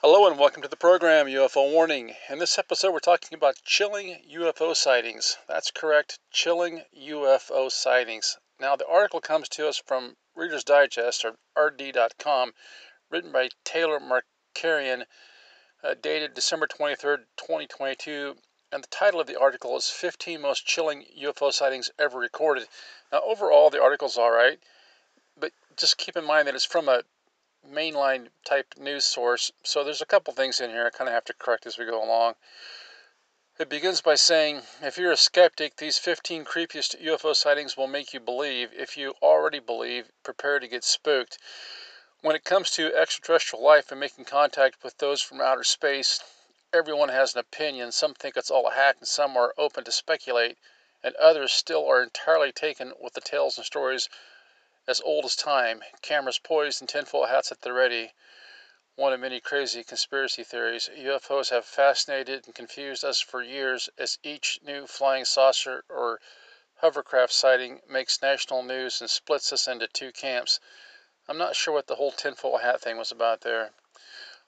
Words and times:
Hello 0.00 0.28
and 0.28 0.38
welcome 0.38 0.62
to 0.62 0.68
the 0.68 0.76
program 0.76 1.26
UFO 1.26 1.72
Warning. 1.72 2.14
In 2.30 2.38
this 2.38 2.56
episode, 2.56 2.92
we're 2.92 3.00
talking 3.00 3.34
about 3.34 3.64
chilling 3.64 4.22
UFO 4.32 4.76
sightings. 4.76 5.38
That's 5.48 5.72
correct, 5.72 6.20
chilling 6.30 6.84
UFO 6.96 7.68
sightings. 7.68 8.38
Now, 8.60 8.76
the 8.76 8.86
article 8.86 9.20
comes 9.20 9.48
to 9.48 9.66
us 9.66 9.82
from 9.84 10.16
Reader's 10.36 10.62
Digest 10.62 11.24
or 11.24 11.36
RD.com, 11.60 12.52
written 13.10 13.32
by 13.32 13.48
Taylor 13.64 13.98
Markarian, 13.98 15.04
uh, 15.82 15.94
dated 16.00 16.32
December 16.32 16.68
23rd, 16.68 17.24
2022. 17.36 18.36
And 18.70 18.84
the 18.84 18.88
title 18.88 19.18
of 19.18 19.26
the 19.26 19.40
article 19.40 19.76
is 19.76 19.90
15 19.90 20.40
Most 20.40 20.64
Chilling 20.64 21.06
UFO 21.20 21.52
Sightings 21.52 21.90
Ever 21.98 22.20
Recorded. 22.20 22.68
Now, 23.10 23.22
overall, 23.24 23.68
the 23.68 23.82
article's 23.82 24.16
all 24.16 24.30
right, 24.30 24.60
but 25.36 25.50
just 25.76 25.98
keep 25.98 26.16
in 26.16 26.24
mind 26.24 26.46
that 26.46 26.54
it's 26.54 26.64
from 26.64 26.88
a 26.88 27.02
mainline 27.66 28.28
type 28.44 28.74
news 28.78 29.04
source. 29.04 29.50
So 29.62 29.84
there's 29.84 30.02
a 30.02 30.06
couple 30.06 30.32
things 30.32 30.60
in 30.60 30.70
here 30.70 30.86
I 30.86 30.90
kind 30.90 31.08
of 31.08 31.14
have 31.14 31.24
to 31.24 31.34
correct 31.34 31.66
as 31.66 31.78
we 31.78 31.84
go 31.84 32.02
along. 32.02 32.34
It 33.58 33.68
begins 33.68 34.00
by 34.00 34.14
saying, 34.14 34.62
if 34.82 34.98
you're 34.98 35.10
a 35.10 35.16
skeptic, 35.16 35.76
these 35.76 35.98
15 35.98 36.44
creepiest 36.44 36.94
UFO 37.02 37.34
sightings 37.34 37.76
will 37.76 37.88
make 37.88 38.14
you 38.14 38.20
believe. 38.20 38.72
If 38.72 38.96
you 38.96 39.14
already 39.20 39.58
believe, 39.58 40.12
prepare 40.22 40.60
to 40.60 40.68
get 40.68 40.84
spooked. 40.84 41.38
When 42.20 42.36
it 42.36 42.44
comes 42.44 42.70
to 42.72 42.94
extraterrestrial 42.94 43.64
life 43.64 43.90
and 43.90 43.98
making 43.98 44.26
contact 44.26 44.84
with 44.84 44.98
those 44.98 45.22
from 45.22 45.40
outer 45.40 45.64
space, 45.64 46.20
everyone 46.72 47.08
has 47.08 47.34
an 47.34 47.40
opinion. 47.40 47.90
Some 47.90 48.14
think 48.14 48.36
it's 48.36 48.50
all 48.50 48.68
a 48.68 48.74
hack, 48.74 48.98
and 49.00 49.08
some 49.08 49.36
are 49.36 49.54
open 49.58 49.82
to 49.84 49.92
speculate, 49.92 50.56
and 51.02 51.16
others 51.16 51.52
still 51.52 51.84
are 51.88 52.02
entirely 52.02 52.52
taken 52.52 52.92
with 53.00 53.14
the 53.14 53.20
tales 53.20 53.56
and 53.56 53.66
stories 53.66 54.08
as 54.88 55.02
old 55.02 55.26
as 55.26 55.36
time, 55.36 55.84
cameras 56.00 56.38
poised 56.38 56.80
and 56.80 56.88
tinfoil 56.88 57.26
hats 57.26 57.52
at 57.52 57.60
the 57.60 57.74
ready. 57.74 58.14
One 58.94 59.12
of 59.12 59.20
many 59.20 59.38
crazy 59.38 59.84
conspiracy 59.84 60.42
theories. 60.42 60.88
UFOs 60.88 61.50
have 61.50 61.66
fascinated 61.66 62.46
and 62.46 62.54
confused 62.54 63.04
us 63.04 63.20
for 63.20 63.42
years 63.42 63.90
as 63.98 64.18
each 64.22 64.58
new 64.62 64.86
flying 64.86 65.26
saucer 65.26 65.84
or 65.90 66.22
hovercraft 66.76 67.34
sighting 67.34 67.82
makes 67.86 68.22
national 68.22 68.62
news 68.62 69.02
and 69.02 69.10
splits 69.10 69.52
us 69.52 69.68
into 69.68 69.88
two 69.88 70.10
camps. 70.10 70.58
I'm 71.28 71.36
not 71.36 71.54
sure 71.54 71.74
what 71.74 71.86
the 71.86 71.96
whole 71.96 72.12
tinfoil 72.12 72.56
hat 72.56 72.80
thing 72.80 72.96
was 72.96 73.12
about 73.12 73.42
there. 73.42 73.72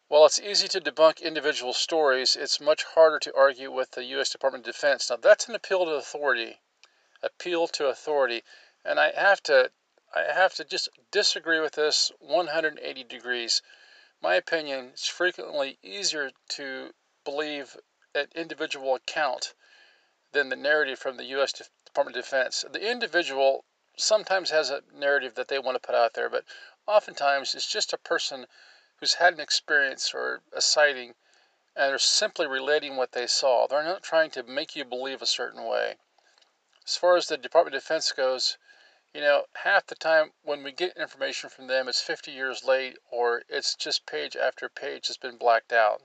While 0.09 0.25
it's 0.25 0.41
easy 0.41 0.69
to 0.69 0.81
debunk 0.81 1.21
individual 1.21 1.75
stories, 1.75 2.35
it's 2.35 2.61
much 2.61 2.85
harder 2.85 3.19
to 3.19 3.37
argue 3.37 3.71
with 3.71 3.91
the 3.91 4.05
U.S. 4.05 4.31
Department 4.31 4.67
of 4.67 4.73
Defense. 4.75 5.11
Now, 5.11 5.17
that's 5.17 5.49
an 5.49 5.55
appeal 5.55 5.85
to 5.85 5.93
authority. 5.93 6.61
Appeal 7.23 7.69
to 7.69 7.89
authority. 7.89 8.43
And 8.83 8.99
I 8.99 9.13
have 9.13 9.43
to 9.43 9.71
I 10.13 10.33
have 10.33 10.55
to 10.55 10.65
just 10.65 10.89
disagree 11.11 11.61
with 11.61 11.75
this 11.75 12.11
180 12.19 13.05
degrees. 13.05 13.63
My 14.21 14.35
opinion, 14.35 14.89
it's 14.89 15.07
frequently 15.07 15.79
easier 15.83 16.33
to 16.49 16.95
believe 17.25 17.77
an 18.15 18.27
individual 18.35 18.97
account 18.97 19.55
than 20.33 20.49
the 20.49 20.57
narrative 20.57 20.99
from 20.99 21.17
the 21.17 21.25
U.S. 21.27 21.53
Department 21.85 22.17
of 22.17 22.25
Defense. 22.25 22.65
The 22.71 22.91
individual 22.91 23.65
sometimes 23.97 24.51
has 24.51 24.71
a 24.71 24.83
narrative 24.93 25.37
that 25.37 25.49
they 25.49 25.59
want 25.59 25.81
to 25.81 25.87
put 25.87 25.95
out 25.95 26.15
there, 26.15 26.29
but 26.29 26.45
oftentimes 26.87 27.55
it's 27.55 27.71
just 27.71 27.93
a 27.93 27.99
person 27.99 28.47
who's 28.97 29.15
had 29.15 29.35
an 29.35 29.41
experience 29.41 30.13
or 30.13 30.43
a 30.53 30.61
sighting 30.61 31.15
and 31.77 31.91
they're 31.91 31.99
simply 31.99 32.47
relating 32.47 32.97
what 32.97 33.13
they 33.13 33.27
saw. 33.27 33.67
They're 33.67 33.85
not 33.85 34.03
trying 34.03 34.31
to 34.33 34.43
make 34.43 34.75
you 34.75 34.85
believe 34.85 35.23
a 35.23 35.27
certain 35.27 35.65
way. 35.65 35.97
As 36.85 36.97
far 36.97 37.17
as 37.17 37.27
the 37.27 37.37
Department 37.37 37.77
of 37.77 37.83
Defense 37.83 38.11
goes, 38.11 38.59
you 39.15 39.21
know, 39.21 39.45
half 39.55 39.87
the 39.87 39.95
time 39.95 40.31
when 40.43 40.63
we 40.63 40.73
get 40.73 40.97
information 40.97 41.51
from 41.51 41.67
them, 41.67 41.89
it's 41.89 42.01
50 42.01 42.31
years 42.31 42.65
late 42.65 42.97
or 43.11 43.43
it's 43.49 43.75
just 43.75 44.07
page 44.07 44.37
after 44.37 44.69
page 44.69 45.09
has 45.09 45.17
been 45.17 45.37
blacked 45.37 45.73
out. 45.73 46.03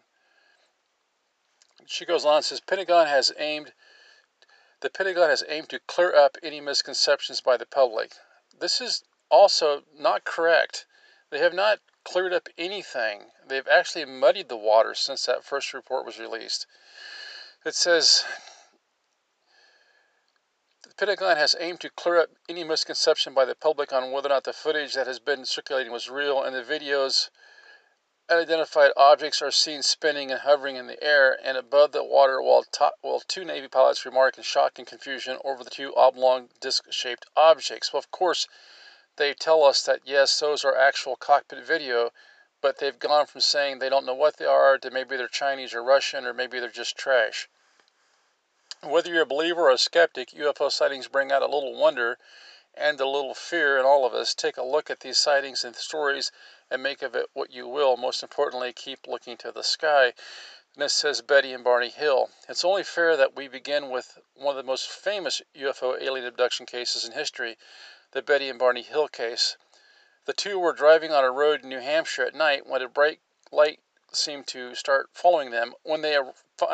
She 1.86 2.06
goes 2.06 2.26
on 2.26 2.38
and 2.38 2.46
says 2.46 2.62
Pentagon 2.62 3.08
has 3.08 3.32
aimed 3.38 3.74
the 4.82 4.90
Pentagon 4.90 5.30
has 5.30 5.44
aimed 5.48 5.70
to 5.70 5.80
clear 5.80 6.16
up 6.16 6.38
any 6.44 6.60
misconceptions 6.60 7.42
by 7.42 7.58
the 7.58 7.66
public. 7.66 8.14
This 8.60 8.82
is 8.82 9.04
also 9.30 9.84
not 9.98 10.26
correct. 10.26 10.86
They 11.30 11.40
have 11.40 11.54
not 11.54 11.80
cleared 12.04 12.34
up 12.34 12.50
anything. 12.58 13.32
They've 13.48 13.68
actually 13.68 14.06
muddied 14.06 14.50
the 14.50 14.58
water 14.58 14.94
since 14.94 15.26
that 15.26 15.44
first 15.44 15.74
report 15.74 16.06
was 16.06 16.20
released. 16.20 16.68
It 17.66 17.76
says 17.76 18.26
the 20.98 21.06
Pentagon 21.06 21.36
has 21.36 21.58
aimed 21.60 21.82
to 21.82 21.90
clear 21.90 22.22
up 22.22 22.30
any 22.48 22.64
misconception 22.64 23.34
by 23.34 23.44
the 23.44 23.54
public 23.54 23.92
on 23.92 24.14
whether 24.14 24.28
or 24.28 24.30
not 24.30 24.46
the 24.46 24.54
footage 24.54 24.94
that 24.94 25.08
has 25.08 25.20
been 25.20 25.46
circulating 25.46 25.92
was 25.92 26.10
real, 26.10 26.42
and 26.42 26.56
the 26.56 26.64
videos 26.64 27.30
unidentified 28.30 28.94
objects 28.96 29.42
are 29.42 29.52
seen 29.52 29.84
spinning 29.84 30.32
and 30.32 30.40
hovering 30.40 30.78
in 30.78 30.88
the 30.88 31.04
air 31.04 31.38
and 31.44 31.58
above 31.58 31.92
the 31.92 32.02
water 32.02 32.42
while, 32.42 32.64
while 33.02 33.20
two 33.20 33.44
Navy 33.44 33.68
pilots 33.68 34.06
remark 34.06 34.38
in 34.38 34.44
shock 34.44 34.80
and 34.80 34.88
confusion 34.88 35.38
over 35.44 35.66
the 35.66 35.70
two 35.70 35.94
oblong 35.98 36.48
disc 36.62 36.86
shaped 36.90 37.26
objects. 37.36 37.92
Well, 37.92 38.00
of 38.00 38.10
course, 38.10 38.48
they 39.18 39.34
tell 39.34 39.66
us 39.66 39.82
that 39.82 40.00
yes, 40.06 40.40
those 40.40 40.64
are 40.64 40.78
actual 40.78 41.18
cockpit 41.18 41.66
video, 41.66 42.14
but 42.62 42.78
they've 42.78 42.98
gone 42.98 43.26
from 43.26 43.42
saying 43.42 43.80
they 43.80 43.90
don't 43.90 44.06
know 44.06 44.14
what 44.16 44.38
they 44.38 44.46
are 44.46 44.78
to 44.78 44.90
maybe 44.92 45.18
they're 45.18 45.28
Chinese 45.28 45.74
or 45.74 45.84
Russian 45.84 46.26
or 46.26 46.34
maybe 46.34 46.62
they're 46.62 46.70
just 46.70 46.96
trash. 46.96 47.50
Whether 48.86 49.10
you're 49.10 49.24
a 49.24 49.26
believer 49.26 49.64
or 49.64 49.72
a 49.72 49.80
skeptic, 49.80 50.30
UFO 50.30 50.72
sightings 50.72 51.08
bring 51.08 51.32
out 51.32 51.42
a 51.42 51.48
little 51.48 51.74
wonder 51.74 52.20
and 52.76 53.00
a 53.02 53.08
little 53.08 53.34
fear 53.34 53.80
in 53.80 53.86
all 53.86 54.06
of 54.06 54.14
us. 54.14 54.36
Take 54.36 54.58
a 54.58 54.64
look 54.64 54.92
at 54.92 55.00
these 55.00 55.18
sightings 55.18 55.64
and 55.64 55.76
stories 55.76 56.32
and 56.70 56.84
make 56.84 57.02
of 57.02 57.16
it 57.16 57.32
what 57.34 57.50
you 57.50 57.68
will. 57.68 57.98
Most 57.98 58.22
importantly, 58.22 58.72
keep 58.74 59.08
looking 59.08 59.38
to 59.38 59.52
the 59.52 59.64
sky. 59.64 60.14
And 60.76 60.84
this 60.84 60.94
says 60.94 61.24
Betty 61.24 61.52
and 61.52 61.64
Barney 61.64 61.90
Hill. 61.90 62.30
It's 62.48 62.64
only 62.64 62.84
fair 62.84 63.18
that 63.18 63.36
we 63.36 63.48
begin 63.48 63.90
with 63.90 64.20
one 64.36 64.56
of 64.56 64.64
the 64.64 64.70
most 64.70 64.88
famous 64.88 65.42
UFO 65.56 66.00
alien 66.00 66.28
abduction 66.28 66.68
cases 66.68 67.04
in 67.04 67.14
history, 67.14 67.58
the 68.12 68.22
Betty 68.22 68.50
and 68.50 68.60
Barney 68.60 68.84
Hill 68.84 69.08
case. 69.08 69.58
The 70.26 70.34
two 70.34 70.60
were 70.60 70.74
driving 70.74 71.12
on 71.12 71.24
a 71.24 71.32
road 71.32 71.64
in 71.64 71.70
New 71.70 71.80
Hampshire 71.80 72.26
at 72.26 72.36
night 72.36 72.68
when 72.68 72.84
a 72.84 72.88
bright 72.88 73.20
light 73.52 73.80
seemed 74.12 74.46
to 74.48 74.76
start 74.76 75.10
following 75.12 75.50
them. 75.50 75.74
When 75.82 76.02
they 76.02 76.16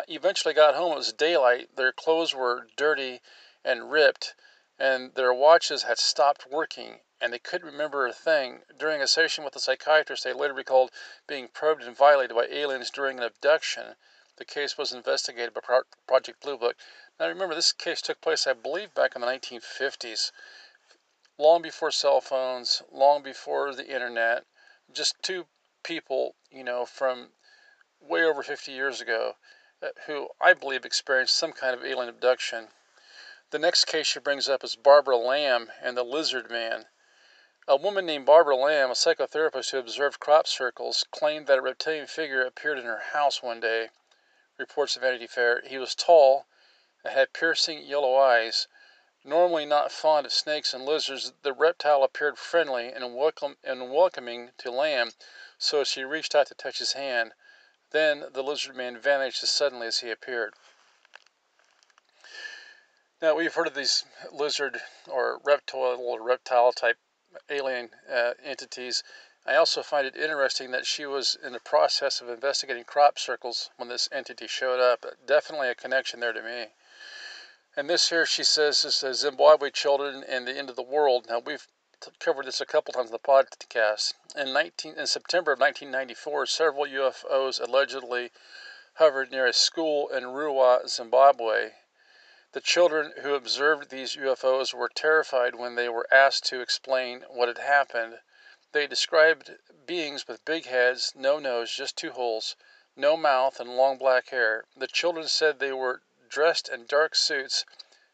eventually 0.08 0.54
got 0.54 0.76
home, 0.76 0.92
it 0.92 0.98
was 0.98 1.12
daylight. 1.12 1.76
Their 1.76 1.92
clothes 1.92 2.36
were 2.36 2.68
dirty 2.76 3.20
and 3.64 3.92
ripped, 3.92 4.36
and 4.78 5.16
their 5.16 5.34
watches 5.34 5.82
had 5.84 5.98
stopped 5.98 6.46
working, 6.46 7.02
and 7.20 7.34
they 7.34 7.40
couldn't 7.40 7.66
remember 7.66 8.06
a 8.06 8.14
thing. 8.14 8.64
During 8.78 9.02
a 9.02 9.08
session 9.08 9.44
with 9.44 9.56
a 9.56 9.60
psychiatrist, 9.60 10.24
they 10.24 10.34
later 10.34 10.54
recalled 10.54 10.92
being 11.26 11.48
probed 11.48 11.82
and 11.82 11.98
violated 11.98 12.36
by 12.36 12.46
aliens 12.46 12.92
during 12.92 13.18
an 13.18 13.24
abduction. 13.24 13.96
The 14.36 14.46
case 14.46 14.78
was 14.78 14.94
investigated 14.94 15.52
by 15.56 15.82
Project 16.06 16.42
Blue 16.42 16.60
Book. 16.60 16.78
Now, 17.20 17.28
remember, 17.28 17.56
this 17.56 17.72
case 17.72 18.04
took 18.04 18.22
place, 18.22 18.46
I 18.46 18.54
believe, 18.54 18.94
back 18.94 19.16
in 19.16 19.22
the 19.22 19.28
1950s, 19.28 20.32
long 21.40 21.64
before 21.64 21.90
cell 21.90 22.22
phones, 22.22 22.84
long 22.92 23.24
before 23.24 23.74
the 23.74 23.88
internet. 23.88 24.46
Just 24.92 25.16
two 25.24 25.48
people, 25.84 26.36
you 26.52 26.64
know, 26.64 26.86
from 26.86 27.34
way 28.00 28.24
over 28.24 28.44
50 28.44 28.72
years 28.72 29.02
ago 29.02 29.38
who 30.06 30.30
I 30.40 30.54
believe 30.54 30.86
experienced 30.86 31.36
some 31.36 31.54
kind 31.54 31.74
of 31.74 31.84
alien 31.84 32.08
abduction. 32.08 32.70
The 33.50 33.58
next 33.58 33.86
case 33.86 34.06
she 34.06 34.20
brings 34.20 34.48
up 34.48 34.64
is 34.64 34.76
Barbara 34.76 35.18
Lamb 35.18 35.72
and 35.82 35.98
the 35.98 36.04
Lizard 36.04 36.52
Man. 36.52 36.88
A 37.68 37.76
woman 37.76 38.06
named 38.06 38.26
Barbara 38.26 38.56
Lamb, 38.56 38.92
a 38.92 38.94
psychotherapist 38.94 39.72
who 39.72 39.80
observed 39.80 40.20
crop 40.20 40.48
circles, 40.48 41.06
claimed 41.10 41.48
that 41.48 41.58
a 41.58 41.62
reptilian 41.62 42.06
figure 42.06 42.46
appeared 42.46 42.78
in 42.78 42.86
her 42.86 43.00
house 43.00 43.42
one 43.42 43.60
day. 43.60 43.90
Reports 44.58 44.96
of 44.96 45.02
Vanity 45.02 45.26
Fair. 45.26 45.62
He 45.62 45.80
was 45.80 45.96
tall 45.96 46.46
and 47.04 47.14
had 47.14 47.34
piercing 47.34 47.82
yellow 47.82 48.16
eyes. 48.16 48.68
Normally 49.24 49.66
not 49.66 49.92
fond 49.92 50.28
of 50.28 50.34
snakes 50.34 50.76
and 50.76 50.86
lizards, 50.86 51.34
the 51.42 51.54
reptile 51.54 52.04
appeared 52.04 52.38
friendly 52.38 52.90
and, 52.92 53.16
welcome, 53.16 53.58
and 53.64 53.92
welcoming 53.92 54.52
to 54.60 54.70
Lamb, 54.70 55.14
so 55.58 55.84
she 55.84 56.04
reached 56.04 56.36
out 56.36 56.48
to 56.48 56.54
touch 56.54 56.78
his 56.78 56.94
hand. 56.94 57.34
Then 57.92 58.26
the 58.34 58.42
lizard 58.42 58.76
man 58.76 58.98
vanished 58.98 59.44
as 59.44 59.50
suddenly 59.50 59.88
as 59.88 60.00
he 60.00 60.10
appeared. 60.10 60.54
Now, 63.22 63.36
we've 63.36 63.54
heard 63.54 63.68
of 63.68 63.76
these 63.76 64.04
lizard 64.32 64.82
or 65.08 65.40
reptile 65.44 66.00
or 66.00 66.24
reptile 66.24 66.72
type 66.72 66.98
alien 67.50 67.92
uh, 68.12 68.34
entities. 68.44 69.04
I 69.46 69.56
also 69.56 69.84
find 69.84 70.08
it 70.08 70.16
interesting 70.16 70.72
that 70.72 70.86
she 70.86 71.06
was 71.06 71.36
in 71.44 71.54
the 71.54 71.60
process 71.60 72.22
of 72.22 72.30
investigating 72.30 72.84
crop 72.84 73.20
circles 73.20 73.70
when 73.78 73.90
this 73.90 74.10
entity 74.12 74.48
showed 74.48 74.80
up. 74.80 75.06
Definitely 75.26 75.70
a 75.70 75.76
connection 75.76 76.20
there 76.20 76.34
to 76.34 76.42
me. 76.42 76.68
And 77.76 77.90
this 77.90 78.10
here, 78.10 78.26
she 78.26 78.44
says, 78.44 78.84
is 78.84 79.00
the 79.02 79.14
Zimbabwe 79.14 79.70
children 79.70 80.24
and 80.24 80.48
the 80.48 80.58
end 80.58 80.70
of 80.70 80.76
the 80.76 80.82
world. 80.82 81.28
Now, 81.30 81.40
we've 81.40 81.68
covered 82.20 82.48
this 82.48 82.60
a 82.60 82.66
couple 82.66 82.94
times 82.94 83.10
in 83.10 83.14
the 83.14 83.20
podcast. 83.20 84.14
In, 84.36 84.54
19, 84.54 84.96
in 84.98 85.06
September 85.06 85.52
of 85.52 85.60
1994, 85.60 86.46
several 86.48 86.86
UFOs 86.86 87.60
allegedly 87.60 88.32
hovered 88.96 89.32
near 89.32 89.46
a 89.46 89.54
school 89.54 90.10
in 90.10 90.24
Ruwa, 90.24 90.88
Zimbabwe. 90.88 91.74
The 92.54 92.62
children 92.62 93.14
who 93.22 93.36
observed 93.36 93.90
these 93.90 94.16
UFOs 94.16 94.74
were 94.74 94.90
terrified 94.90 95.56
when 95.56 95.76
they 95.76 95.88
were 95.88 96.12
asked 96.12 96.46
to 96.48 96.60
explain 96.60 97.22
what 97.30 97.48
had 97.48 97.60
happened. 97.60 98.20
They 98.72 98.88
described 98.88 99.58
beings 99.86 100.28
with 100.28 100.44
big 100.44 100.66
heads, 100.66 101.14
no 101.16 101.40
nose, 101.40 101.72
just 101.72 101.98
two 101.98 102.12
holes, 102.12 102.56
no 102.96 103.16
mouth, 103.16 103.60
and 103.60 103.78
long 103.78 103.98
black 103.98 104.30
hair. 104.30 104.66
The 104.76 104.88
children 104.88 105.28
said 105.28 105.60
they 105.60 105.72
were 105.72 106.02
dressed 106.28 106.68
in 106.68 106.86
dark 106.86 107.16
suits 107.16 107.64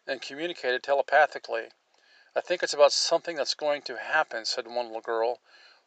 and 0.06 0.22
communicated 0.22 0.84
telepathically. 0.84 1.70
I 2.38 2.42
think 2.42 2.62
it's 2.62 2.76
about 2.76 2.92
something 2.92 3.36
that's 3.36 3.56
going 3.56 3.82
to 3.82 3.98
happen, 3.98 4.46
said 4.46 4.68
one 4.68 4.86
little 4.86 5.02
girl. 5.02 5.42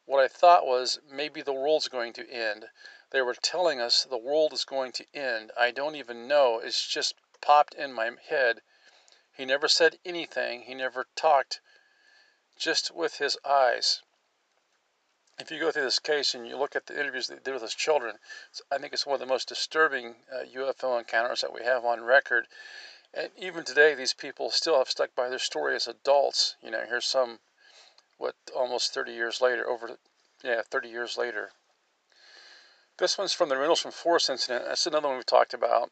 What 0.05 0.19
I 0.19 0.27
thought 0.27 0.67
was 0.67 0.99
maybe 1.09 1.43
the 1.43 1.53
world's 1.53 1.87
going 1.87 2.13
to 2.15 2.29
end. 2.29 2.71
They 3.11 3.23
were 3.23 3.35
telling 3.35 3.81
us 3.81 4.03
the 4.03 4.19
world 4.19 4.53
is 4.53 4.65
going 4.65 4.91
to 4.93 5.07
end. 5.15 5.53
I 5.57 5.71
don't 5.71 5.95
even 5.95 6.27
know. 6.27 6.59
It's 6.59 6.85
just 6.85 7.15
popped 7.41 7.75
in 7.75 7.93
my 7.93 8.11
head. 8.29 8.63
He 9.33 9.45
never 9.45 9.69
said 9.69 10.01
anything, 10.05 10.63
he 10.63 10.75
never 10.75 11.07
talked, 11.15 11.61
just 12.59 12.91
with 12.91 13.19
his 13.19 13.39
eyes. 13.45 14.03
If 15.39 15.53
you 15.53 15.61
go 15.61 15.71
through 15.71 15.85
this 15.85 16.01
case 16.01 16.35
and 16.35 16.49
you 16.49 16.57
look 16.57 16.75
at 16.75 16.87
the 16.87 16.99
interviews 16.99 17.29
he 17.29 17.37
did 17.37 17.53
with 17.53 17.63
his 17.63 17.77
children, 17.77 18.19
I 18.73 18.79
think 18.79 18.93
it's 18.93 19.07
one 19.07 19.15
of 19.15 19.21
the 19.21 19.27
most 19.27 19.49
disturbing 19.49 20.17
uh, 20.29 20.43
UFO 20.53 20.99
encounters 20.99 21.43
that 21.43 21.55
we 21.55 21.63
have 21.63 21.85
on 21.85 22.03
record. 22.03 22.49
And 23.13 23.31
even 23.37 23.65
today, 23.65 23.95
these 23.95 24.15
people 24.15 24.51
still 24.51 24.79
have 24.79 24.89
stuck 24.89 25.15
by 25.15 25.29
their 25.29 25.39
story 25.39 25.75
as 25.75 25.89
adults. 25.89 26.57
You 26.63 26.71
know, 26.71 26.85
here's 26.87 27.07
some, 27.07 27.41
what, 28.19 28.37
almost 28.55 28.95
30 28.95 29.13
years 29.13 29.41
later, 29.41 29.69
over, 29.69 29.99
yeah, 30.45 30.63
30 30.71 30.89
years 30.89 31.17
later. 31.17 31.51
This 32.99 33.19
one's 33.19 33.33
from 33.33 33.49
the 33.49 33.57
Rendlesham 33.57 33.91
Forest 33.91 34.31
incident. 34.31 34.65
That's 34.67 34.87
another 34.87 35.09
one 35.09 35.17
we've 35.17 35.27
talked 35.27 35.55
about. 35.55 35.91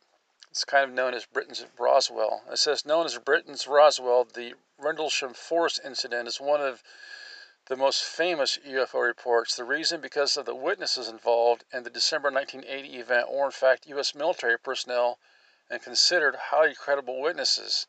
It's 0.51 0.65
kind 0.65 0.85
of 0.85 0.95
known 0.95 1.13
as 1.13 1.27
Britain's 1.27 1.65
Roswell. 1.79 2.43
It 2.51 2.59
says, 2.59 2.87
known 2.87 3.07
as 3.07 3.19
Britain's 3.19 3.67
Roswell, 3.67 4.25
the 4.25 4.55
Rendlesham 4.79 5.35
Forest 5.35 5.81
incident 5.85 6.29
is 6.29 6.41
one 6.41 6.61
of 6.61 6.83
the 7.67 7.77
most 7.77 8.05
famous 8.05 8.59
UFO 8.67 9.07
reports. 9.07 9.57
The 9.57 9.65
reason 9.65 10.01
because 10.01 10.37
of 10.37 10.47
the 10.47 10.55
witnesses 10.55 11.09
involved 11.09 11.65
in 11.73 11.83
the 11.83 11.91
December 11.91 12.31
1980 12.31 12.99
event, 12.99 13.27
or 13.29 13.47
in 13.47 13.51
fact, 13.53 13.87
U.S. 13.89 14.15
military 14.15 14.59
personnel 14.59 15.19
and 15.71 15.83
considered 15.83 16.37
highly 16.37 16.75
credible 16.75 17.21
witnesses. 17.21 17.87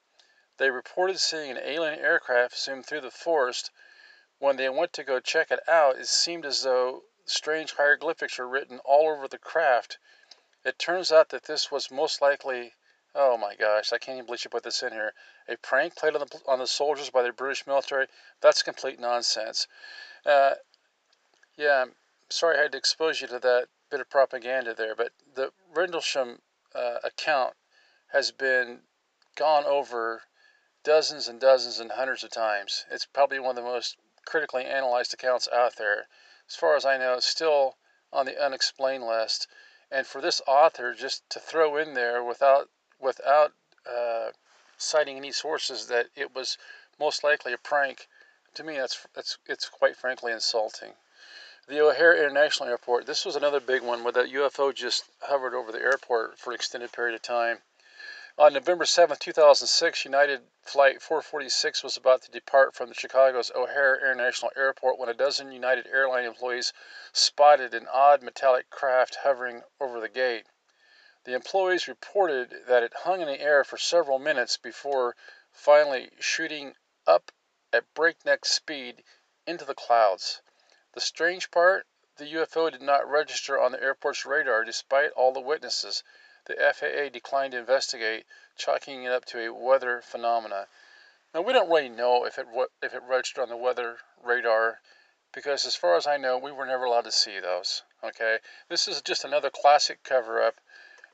They 0.58 0.70
reported 0.70 1.20
seeing 1.20 1.52
an 1.52 1.58
alien 1.58 2.00
aircraft 2.00 2.58
zoom 2.58 2.84
through 2.84 3.02
the 3.02 3.12
forest. 3.12 3.72
When 4.38 4.58
they 4.58 4.70
went 4.70 4.94
to 4.94 5.04
go 5.04 5.20
check 5.20 5.52
it 5.52 5.68
out, 5.68 5.98
it 5.98 6.08
seemed 6.08 6.46
as 6.46 6.64
though 6.64 7.04
strange 7.26 7.74
hieroglyphics 7.74 8.38
were 8.38 8.48
written 8.48 8.80
all 8.80 9.10
over 9.10 9.28
the 9.28 9.38
craft 9.38 9.98
it 10.66 10.78
turns 10.78 11.12
out 11.12 11.30
that 11.30 11.44
this 11.44 11.72
was 11.72 11.90
most 11.90 12.22
likely, 12.22 12.74
oh 13.16 13.38
my 13.38 13.56
gosh, 13.56 13.94
I 13.94 13.98
can't 13.98 14.18
even 14.18 14.26
believe 14.26 14.44
you 14.44 14.50
put 14.50 14.64
this 14.64 14.84
in 14.84 14.92
here, 14.92 15.14
a 15.48 15.56
prank 15.56 15.96
played 15.96 16.16
on 16.16 16.22
the, 16.22 16.42
on 16.46 16.60
the 16.60 16.68
soldiers 16.68 17.10
by 17.10 17.24
the 17.24 17.31
British 17.31 17.66
military. 17.66 18.08
That's 18.42 18.62
complete 18.62 19.00
nonsense. 19.00 19.68
Uh, 20.26 20.56
yeah, 21.56 21.84
I'm 21.84 21.96
sorry 22.30 22.58
I 22.58 22.64
had 22.64 22.74
to 22.74 22.78
expose 22.78 23.22
you 23.22 23.28
to 23.28 23.40
that 23.40 23.68
bit 23.90 24.02
of 24.02 24.10
propaganda 24.10 24.74
there, 24.74 24.96
but 24.96 25.12
the 25.34 25.52
Rendlesham 25.74 26.42
uh, 26.76 26.98
account 27.04 27.54
has 28.09 28.31
been 28.31 28.81
gone 29.35 29.65
over 29.65 30.21
dozens 30.83 31.27
and 31.27 31.39
dozens 31.39 31.79
and 31.79 31.91
hundreds 31.91 32.23
of 32.23 32.31
times. 32.31 32.85
It's 32.91 33.06
probably 33.06 33.39
one 33.39 33.57
of 33.57 33.63
the 33.63 33.69
most 33.69 33.97
critically 34.25 34.65
analyzed 34.65 35.13
accounts 35.13 35.47
out 35.51 35.75
there. 35.77 36.07
As 36.47 36.56
far 36.56 36.75
as 36.75 36.85
I 36.85 36.97
know, 36.97 37.13
it's 37.13 37.25
still 37.25 37.77
on 38.11 38.25
the 38.25 38.44
unexplained 38.44 39.06
list 39.06 39.47
and 39.91 40.06
for 40.06 40.21
this 40.21 40.41
author 40.45 40.94
just 40.94 41.27
to 41.31 41.39
throw 41.39 41.77
in 41.77 41.94
there 41.95 42.23
without 42.23 42.69
without 43.00 43.53
uh, 43.89 44.29
citing 44.77 45.17
any 45.17 45.31
sources 45.31 45.88
that 45.88 46.07
it 46.15 46.35
was 46.35 46.57
most 47.00 47.23
likely 47.23 47.53
a 47.53 47.57
prank, 47.57 48.07
to 48.53 48.63
me 48.63 48.77
that's 48.77 49.07
that's 49.15 49.38
it's 49.47 49.67
quite 49.67 49.97
frankly 49.97 50.31
insulting. 50.31 50.94
The 51.67 51.81
O'Hare 51.81 52.15
International 52.15 52.69
Airport. 52.69 53.06
This 53.06 53.25
was 53.25 53.35
another 53.35 53.59
big 53.59 53.81
one 53.81 54.03
where 54.03 54.13
that 54.13 54.31
UFO 54.31 54.73
just 54.73 55.06
hovered 55.21 55.53
over 55.53 55.71
the 55.71 55.81
airport 55.81 56.39
for 56.39 56.51
an 56.51 56.56
extended 56.56 56.91
period 56.91 57.15
of 57.15 57.21
time. 57.21 57.59
On 58.39 58.53
November 58.53 58.86
7, 58.86 59.18
2006, 59.18 60.06
United 60.06 60.47
Flight 60.62 61.01
446 61.01 61.83
was 61.83 61.97
about 61.97 62.21
to 62.21 62.31
depart 62.31 62.74
from 62.74 62.88
the 62.88 62.95
Chicago's 62.95 63.51
O'Hare 63.53 63.97
International 63.97 64.50
Airport 64.56 64.97
when 64.97 65.09
a 65.09 65.13
dozen 65.13 65.51
United 65.51 65.88
Airline 65.88 66.24
employees 66.24 66.71
spotted 67.12 67.74
an 67.74 67.86
odd 67.89 68.24
metallic 68.24 68.69
craft 68.69 69.15
hovering 69.24 69.63
over 69.81 70.00
the 70.00 70.07
gate. 70.07 70.45
The 71.25 71.33
employees 71.33 71.89
reported 71.89 72.63
that 72.65 72.81
it 72.81 72.94
hung 73.03 73.19
in 73.19 73.27
the 73.27 73.41
air 73.41 73.65
for 73.65 73.77
several 73.77 74.19
minutes 74.19 74.56
before 74.56 75.18
finally 75.51 76.09
shooting 76.21 76.77
up 77.06 77.33
at 77.74 77.94
breakneck 77.94 78.45
speed 78.45 79.03
into 79.45 79.65
the 79.65 79.75
clouds. 79.75 80.42
The 80.94 81.01
strange 81.01 81.51
part 81.51 81.88
the 82.15 82.33
UFO 82.35 82.71
did 82.71 82.81
not 82.81 83.06
register 83.06 83.59
on 83.59 83.74
the 83.74 83.83
airport's 83.83 84.25
radar 84.25 84.63
despite 84.63 85.12
all 85.12 85.33
the 85.33 85.42
witnesses. 85.42 86.06
The 86.50 86.74
FAA 86.74 87.10
declined 87.10 87.51
to 87.51 87.60
investigate, 87.60 88.25
chalking 88.57 89.04
it 89.04 89.12
up 89.12 89.24
to 89.25 89.40
a 89.40 89.54
weather 89.54 90.01
phenomena. 90.01 90.68
Now 91.31 91.42
we 91.42 91.54
don't 91.54 91.69
really 91.69 91.90
know 91.90 92.25
if 92.25 92.40
it 92.40 92.48
if 92.81 92.96
it 92.96 93.04
registered 93.04 93.44
on 93.44 93.50
the 93.50 93.56
weather 93.56 94.00
radar 94.24 94.81
because 95.31 95.63
as 95.68 95.75
far 95.75 95.96
as 95.96 96.07
I 96.07 96.18
know, 96.18 96.40
we 96.40 96.51
were 96.51 96.66
never 96.66 96.86
allowed 96.86 97.04
to 97.04 97.12
see 97.12 97.40
those. 97.40 97.84
Okay, 98.04 98.40
this 98.68 98.88
is 98.88 99.00
just 99.04 99.24
another 99.24 99.51
classic 99.51 100.04
cover-up, 100.04 100.56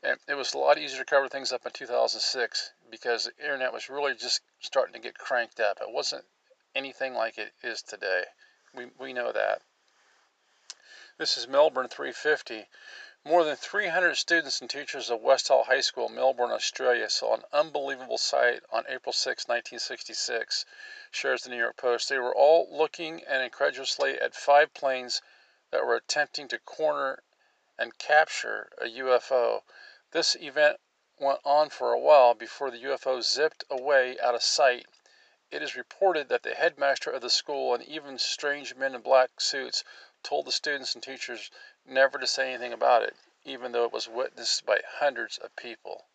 and 0.01 0.21
it 0.25 0.35
was 0.35 0.53
a 0.53 0.57
lot 0.57 0.77
easier 0.77 0.99
to 0.99 1.05
cover 1.05 1.27
things 1.27 1.51
up 1.51 1.65
in 1.65 1.73
2006 1.73 2.71
because 2.89 3.25
the 3.25 3.35
internet 3.43 3.73
was 3.73 3.89
really 3.89 4.15
just 4.15 4.39
starting 4.61 4.93
to 4.93 5.01
get 5.01 5.17
cranked 5.17 5.59
up. 5.59 5.81
It 5.81 5.91
wasn't 5.91 6.23
anything 6.73 7.13
like 7.13 7.37
it 7.37 7.51
is 7.61 7.81
today. 7.81 8.23
We 8.73 8.85
we 8.97 9.11
know 9.11 9.33
that. 9.33 9.61
This 11.17 11.37
is 11.37 11.45
Melbourne 11.45 11.89
350. 11.89 12.69
More 13.27 13.43
than 13.43 13.55
300 13.55 14.13
students 14.17 14.61
and 14.61 14.69
teachers 14.69 15.09
of 15.09 15.19
Westall 15.19 15.63
High 15.63 15.81
School, 15.81 16.09
Melbourne, 16.09 16.51
Australia, 16.51 17.09
saw 17.09 17.33
an 17.33 17.43
unbelievable 17.51 18.19
sight 18.19 18.61
on 18.69 18.85
April 18.87 19.13
6, 19.13 19.47
1966, 19.47 20.63
shares 21.09 21.41
the 21.41 21.49
New 21.49 21.57
York 21.57 21.75
Post. 21.75 22.07
They 22.07 22.19
were 22.19 22.35
all 22.35 22.67
looking 22.69 23.23
and 23.23 23.41
incredulously 23.41 24.21
at 24.21 24.35
five 24.35 24.75
planes 24.75 25.23
that 25.71 25.83
were 25.83 25.95
attempting 25.95 26.47
to 26.49 26.59
corner 26.59 27.23
and 27.79 27.97
capture 27.97 28.69
a 28.77 28.85
UFO. 28.85 29.63
This 30.11 30.35
event 30.35 30.79
went 31.17 31.39
on 31.43 31.71
for 31.71 31.93
a 31.93 31.99
while 31.99 32.35
before 32.35 32.69
the 32.69 32.83
UFO 32.83 33.23
zipped 33.23 33.63
away 33.71 34.19
out 34.19 34.35
of 34.35 34.43
sight. 34.43 34.85
It 35.49 35.63
is 35.63 35.75
reported 35.75 36.29
that 36.29 36.43
the 36.43 36.53
headmaster 36.53 37.09
of 37.09 37.23
the 37.23 37.31
school 37.31 37.73
and 37.73 37.83
even 37.85 38.19
strange 38.19 38.75
men 38.75 38.93
in 38.93 39.01
black 39.01 39.41
suits 39.41 39.83
told 40.21 40.45
the 40.45 40.51
students 40.51 40.93
and 40.93 41.03
teachers 41.03 41.49
never 41.87 42.17
to 42.17 42.27
say 42.27 42.49
anything 42.49 42.73
about 42.73 43.03
it, 43.03 43.13
even 43.45 43.71
though 43.71 43.85
it 43.85 43.93
was 43.93 44.07
witnessed 44.07 44.65
by 44.65 44.79
hundreds 44.99 45.37
of 45.37 45.55
people. 45.55 46.05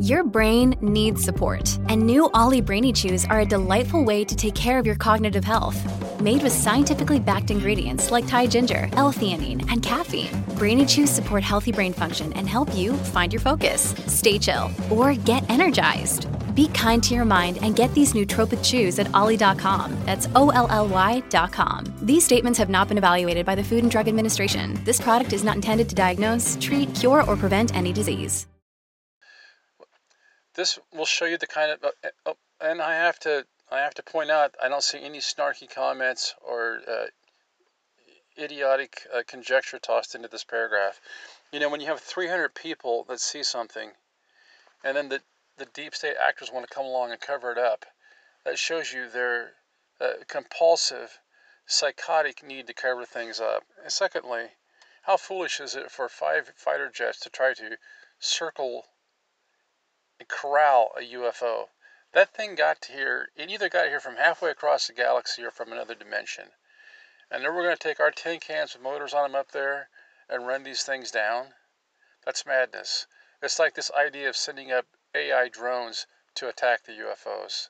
Your 0.00 0.24
brain 0.24 0.74
needs 0.80 1.22
support, 1.22 1.78
and 1.88 2.02
new 2.02 2.28
OLLY 2.34 2.60
Brainy 2.60 2.92
Chews 2.92 3.24
are 3.26 3.40
a 3.40 3.46
delightful 3.46 4.04
way 4.04 4.24
to 4.24 4.34
take 4.34 4.54
care 4.56 4.80
of 4.80 4.84
your 4.84 4.96
cognitive 4.96 5.44
health. 5.44 5.78
Made 6.20 6.42
with 6.42 6.52
scientifically 6.52 7.20
backed 7.20 7.52
ingredients 7.52 8.10
like 8.10 8.26
Thai 8.26 8.48
ginger, 8.48 8.88
L-theanine, 8.94 9.70
and 9.70 9.80
caffeine, 9.80 10.42
Brainy 10.58 10.86
Chews 10.86 11.08
support 11.08 11.44
healthy 11.44 11.70
brain 11.70 11.92
function 11.92 12.32
and 12.32 12.48
help 12.48 12.74
you 12.74 12.94
find 12.94 13.32
your 13.32 13.38
focus, 13.38 13.94
stay 14.08 14.40
chill, 14.40 14.72
or 14.90 15.14
get 15.14 15.48
energized. 15.48 16.26
Be 16.54 16.68
kind 16.68 17.02
to 17.04 17.14
your 17.14 17.24
mind 17.24 17.58
and 17.62 17.74
get 17.74 17.92
these 17.94 18.12
nootropic 18.12 18.64
chews 18.64 18.98
at 18.98 19.12
olly.com. 19.14 19.96
That's 20.04 20.28
O 20.34 20.50
L 20.50 20.66
L 20.70 20.88
Y.com. 20.88 21.84
These 22.02 22.24
statements 22.24 22.58
have 22.58 22.68
not 22.68 22.88
been 22.88 22.98
evaluated 22.98 23.46
by 23.46 23.54
the 23.54 23.64
Food 23.64 23.82
and 23.82 23.90
Drug 23.90 24.08
Administration. 24.08 24.78
This 24.84 25.00
product 25.00 25.32
is 25.32 25.44
not 25.44 25.56
intended 25.56 25.88
to 25.88 25.94
diagnose, 25.94 26.58
treat, 26.60 26.94
cure, 26.94 27.22
or 27.24 27.36
prevent 27.36 27.74
any 27.74 27.92
disease. 27.92 28.46
This 30.54 30.78
will 30.92 31.06
show 31.06 31.24
you 31.24 31.38
the 31.38 31.46
kind 31.46 31.72
of, 31.72 31.92
uh, 32.26 32.32
and 32.60 32.82
I 32.82 32.94
have 32.94 33.18
to, 33.20 33.46
I 33.70 33.78
have 33.78 33.94
to 33.94 34.02
point 34.02 34.30
out, 34.30 34.54
I 34.62 34.68
don't 34.68 34.82
see 34.82 35.02
any 35.02 35.18
snarky 35.18 35.72
comments 35.72 36.34
or 36.46 36.80
uh, 36.86 37.06
idiotic 38.38 39.00
uh, 39.14 39.22
conjecture 39.26 39.78
tossed 39.78 40.14
into 40.14 40.28
this 40.28 40.44
paragraph. 40.44 41.00
You 41.52 41.60
know, 41.60 41.70
when 41.70 41.80
you 41.80 41.86
have 41.86 42.00
300 42.00 42.54
people 42.54 43.04
that 43.08 43.20
see 43.20 43.42
something, 43.42 43.90
and 44.84 44.96
then 44.96 45.08
the 45.08 45.20
the 45.62 45.70
deep 45.80 45.94
state 45.94 46.16
actors 46.16 46.50
want 46.50 46.68
to 46.68 46.74
come 46.74 46.84
along 46.84 47.12
and 47.12 47.20
cover 47.20 47.52
it 47.52 47.58
up. 47.58 47.86
That 48.44 48.58
shows 48.58 48.92
you 48.92 49.08
their 49.08 49.52
uh, 50.00 50.24
compulsive 50.26 51.20
psychotic 51.66 52.42
need 52.42 52.66
to 52.66 52.74
cover 52.74 53.06
things 53.06 53.40
up? 53.40 53.62
And 53.80 53.92
secondly, 53.92 54.56
how 55.02 55.16
foolish 55.16 55.60
is 55.60 55.76
it 55.76 55.92
for 55.92 56.08
five 56.08 56.52
fighter 56.56 56.90
jets 56.90 57.20
to 57.20 57.30
try 57.30 57.54
to 57.54 57.78
circle 58.18 58.88
and 60.18 60.28
corral 60.28 60.90
a 60.98 61.02
UFO? 61.02 61.68
That 62.10 62.34
thing 62.34 62.56
got 62.56 62.86
here, 62.86 63.30
it 63.36 63.48
either 63.48 63.68
got 63.68 63.86
here 63.86 64.00
from 64.00 64.16
halfway 64.16 64.50
across 64.50 64.88
the 64.88 64.92
galaxy 64.92 65.44
or 65.44 65.52
from 65.52 65.70
another 65.70 65.94
dimension. 65.94 66.50
And 67.30 67.44
then 67.44 67.54
we're 67.54 67.62
going 67.62 67.76
to 67.76 67.88
take 67.88 68.00
our 68.00 68.10
tin 68.10 68.40
cans 68.40 68.72
with 68.72 68.82
motors 68.82 69.14
on 69.14 69.30
them 69.30 69.38
up 69.38 69.52
there 69.52 69.90
and 70.28 70.44
run 70.44 70.64
these 70.64 70.82
things 70.82 71.12
down? 71.12 71.54
That's 72.24 72.44
madness. 72.44 73.06
It's 73.40 73.60
like 73.60 73.74
this 73.74 73.92
idea 73.92 74.28
of 74.28 74.36
sending 74.36 74.72
up 74.72 74.86
AI 75.14 75.48
drones 75.48 76.06
to 76.34 76.48
attack 76.48 76.84
the 76.84 76.92
UFOs. 76.92 77.68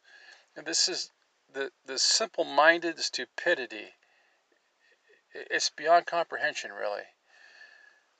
And 0.54 0.66
this 0.66 0.88
is 0.88 1.10
the, 1.52 1.72
the 1.84 1.98
simple 1.98 2.44
minded 2.44 3.00
stupidity. 3.00 3.94
It's 5.34 5.70
beyond 5.70 6.06
comprehension, 6.06 6.72
really. 6.72 7.04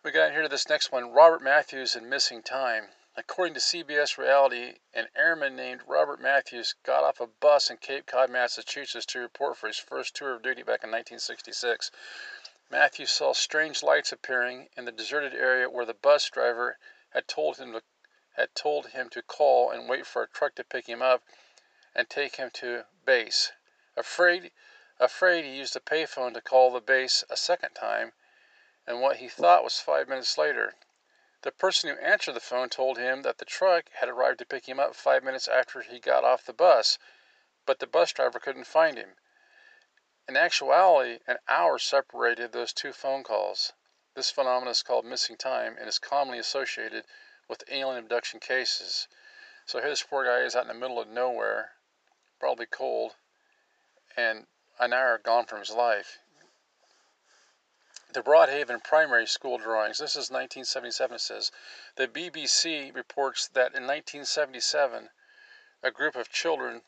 We 0.02 0.10
got 0.10 0.32
here 0.32 0.42
to 0.42 0.48
this 0.48 0.68
next 0.68 0.90
one 0.90 1.12
Robert 1.12 1.42
Matthews 1.42 1.94
and 1.94 2.10
Missing 2.10 2.42
Time. 2.42 2.88
According 3.14 3.54
to 3.54 3.60
CBS 3.60 4.16
Reality, 4.18 4.78
an 4.94 5.08
airman 5.14 5.54
named 5.54 5.82
Robert 5.86 6.18
Matthews 6.18 6.74
got 6.82 7.04
off 7.04 7.20
a 7.20 7.26
bus 7.26 7.70
in 7.70 7.76
Cape 7.76 8.06
Cod, 8.06 8.30
Massachusetts 8.30 9.06
to 9.06 9.20
report 9.20 9.58
for 9.58 9.68
his 9.68 9.78
first 9.78 10.16
tour 10.16 10.34
of 10.34 10.42
duty 10.42 10.62
back 10.62 10.82
in 10.82 10.90
1966. 10.90 11.90
Matthews 12.70 13.10
saw 13.10 13.34
strange 13.34 13.82
lights 13.82 14.12
appearing 14.12 14.70
in 14.76 14.86
the 14.86 14.92
deserted 14.92 15.34
area 15.34 15.68
where 15.68 15.84
the 15.84 15.94
bus 15.94 16.28
driver 16.30 16.78
had 17.10 17.28
told 17.28 17.58
him 17.58 17.72
to 17.72 17.82
had 18.36 18.54
told 18.54 18.88
him 18.88 19.10
to 19.10 19.22
call 19.22 19.70
and 19.70 19.88
wait 19.88 20.06
for 20.06 20.22
a 20.22 20.28
truck 20.28 20.54
to 20.54 20.64
pick 20.64 20.86
him 20.86 21.02
up 21.02 21.22
and 21.94 22.08
take 22.08 22.36
him 22.36 22.50
to 22.50 22.86
base. 23.04 23.52
Afraid 23.96 24.52
afraid 24.98 25.44
he 25.44 25.50
used 25.50 25.76
a 25.76 25.80
payphone 25.80 26.32
to 26.32 26.40
call 26.40 26.70
the 26.70 26.80
base 26.80 27.24
a 27.28 27.36
second 27.36 27.74
time 27.74 28.12
and 28.86 29.00
what 29.00 29.16
he 29.16 29.28
thought 29.28 29.64
was 29.64 29.80
5 29.80 30.08
minutes 30.08 30.38
later. 30.38 30.74
The 31.42 31.52
person 31.52 31.90
who 31.90 32.00
answered 32.00 32.32
the 32.32 32.40
phone 32.40 32.70
told 32.70 32.98
him 32.98 33.22
that 33.22 33.38
the 33.38 33.44
truck 33.44 33.90
had 33.94 34.08
arrived 34.08 34.38
to 34.38 34.46
pick 34.46 34.66
him 34.66 34.80
up 34.80 34.94
5 34.94 35.22
minutes 35.22 35.46
after 35.46 35.82
he 35.82 35.98
got 35.98 36.24
off 36.24 36.46
the 36.46 36.52
bus, 36.52 36.98
but 37.66 37.80
the 37.80 37.86
bus 37.86 38.12
driver 38.12 38.40
couldn't 38.40 38.64
find 38.64 38.96
him. 38.96 39.16
In 40.26 40.36
actuality, 40.36 41.20
an 41.26 41.38
hour 41.48 41.78
separated 41.78 42.52
those 42.52 42.72
two 42.72 42.92
phone 42.92 43.24
calls. 43.24 43.72
This 44.14 44.30
phenomenon 44.30 44.70
is 44.70 44.82
called 44.82 45.04
missing 45.04 45.36
time 45.36 45.76
and 45.76 45.88
is 45.88 45.98
commonly 45.98 46.38
associated 46.38 47.04
with 47.52 47.64
alien 47.68 48.02
abduction 48.02 48.40
cases. 48.40 49.06
So 49.66 49.78
here 49.78 49.90
this 49.90 50.02
poor 50.02 50.24
guy 50.24 50.38
is 50.38 50.56
out 50.56 50.62
in 50.62 50.68
the 50.68 50.74
middle 50.74 50.98
of 50.98 51.06
nowhere, 51.06 51.72
probably 52.40 52.64
cold, 52.64 53.12
and 54.16 54.46
an 54.80 54.94
hour 54.94 55.18
gone 55.18 55.44
from 55.44 55.58
his 55.58 55.68
life. 55.68 56.18
The 58.10 58.22
Broadhaven 58.22 58.82
Primary 58.82 59.26
School 59.26 59.58
drawings. 59.58 59.98
This 59.98 60.12
is 60.12 60.30
1977. 60.30 61.16
It 61.16 61.20
says 61.20 61.52
the 61.96 62.08
BBC 62.08 62.94
reports 62.94 63.48
that 63.48 63.74
in 63.74 63.86
1977, 63.86 65.10
a 65.82 65.90
group 65.90 66.16
of 66.16 66.30
children 66.30 66.80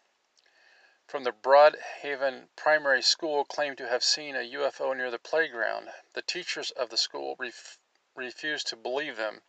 from 1.06 1.24
the 1.24 1.32
Broadhaven 1.32 2.48
Primary 2.56 3.02
School 3.02 3.44
claimed 3.44 3.76
to 3.76 3.88
have 3.88 4.02
seen 4.02 4.34
a 4.34 4.50
UFO 4.54 4.96
near 4.96 5.10
the 5.10 5.18
playground. 5.18 5.90
The 6.14 6.22
teachers 6.22 6.70
of 6.70 6.88
the 6.88 6.96
school 6.96 7.36
ref- 7.38 7.76
refused 8.16 8.68
to 8.68 8.76
believe 8.76 9.18
them. 9.18 9.42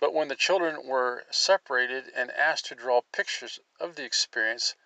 But 0.00 0.14
when 0.14 0.28
the 0.28 0.36
children 0.36 0.86
were 0.86 1.26
separated 1.28 2.10
and 2.14 2.30
asked 2.30 2.66
to 2.66 2.76
draw 2.76 3.00
pictures 3.00 3.58
of 3.80 3.96
the 3.96 4.04
experience, 4.04 4.76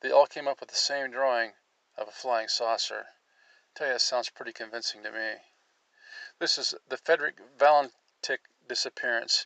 they 0.00 0.10
all 0.10 0.26
came 0.26 0.48
up 0.48 0.60
with 0.60 0.70
the 0.70 0.76
same 0.76 1.10
drawing 1.10 1.56
of 1.94 2.08
a 2.08 2.10
flying 2.10 2.48
saucer. 2.48 3.08
I 3.10 3.78
tell 3.78 3.86
you, 3.88 3.92
that 3.92 3.98
sounds 3.98 4.30
pretty 4.30 4.54
convincing 4.54 5.02
to 5.02 5.12
me. 5.12 5.42
This 6.38 6.56
is 6.56 6.74
the 6.88 6.96
Frederick 6.96 7.36
Valentich 7.58 8.40
disappearance. 8.66 9.44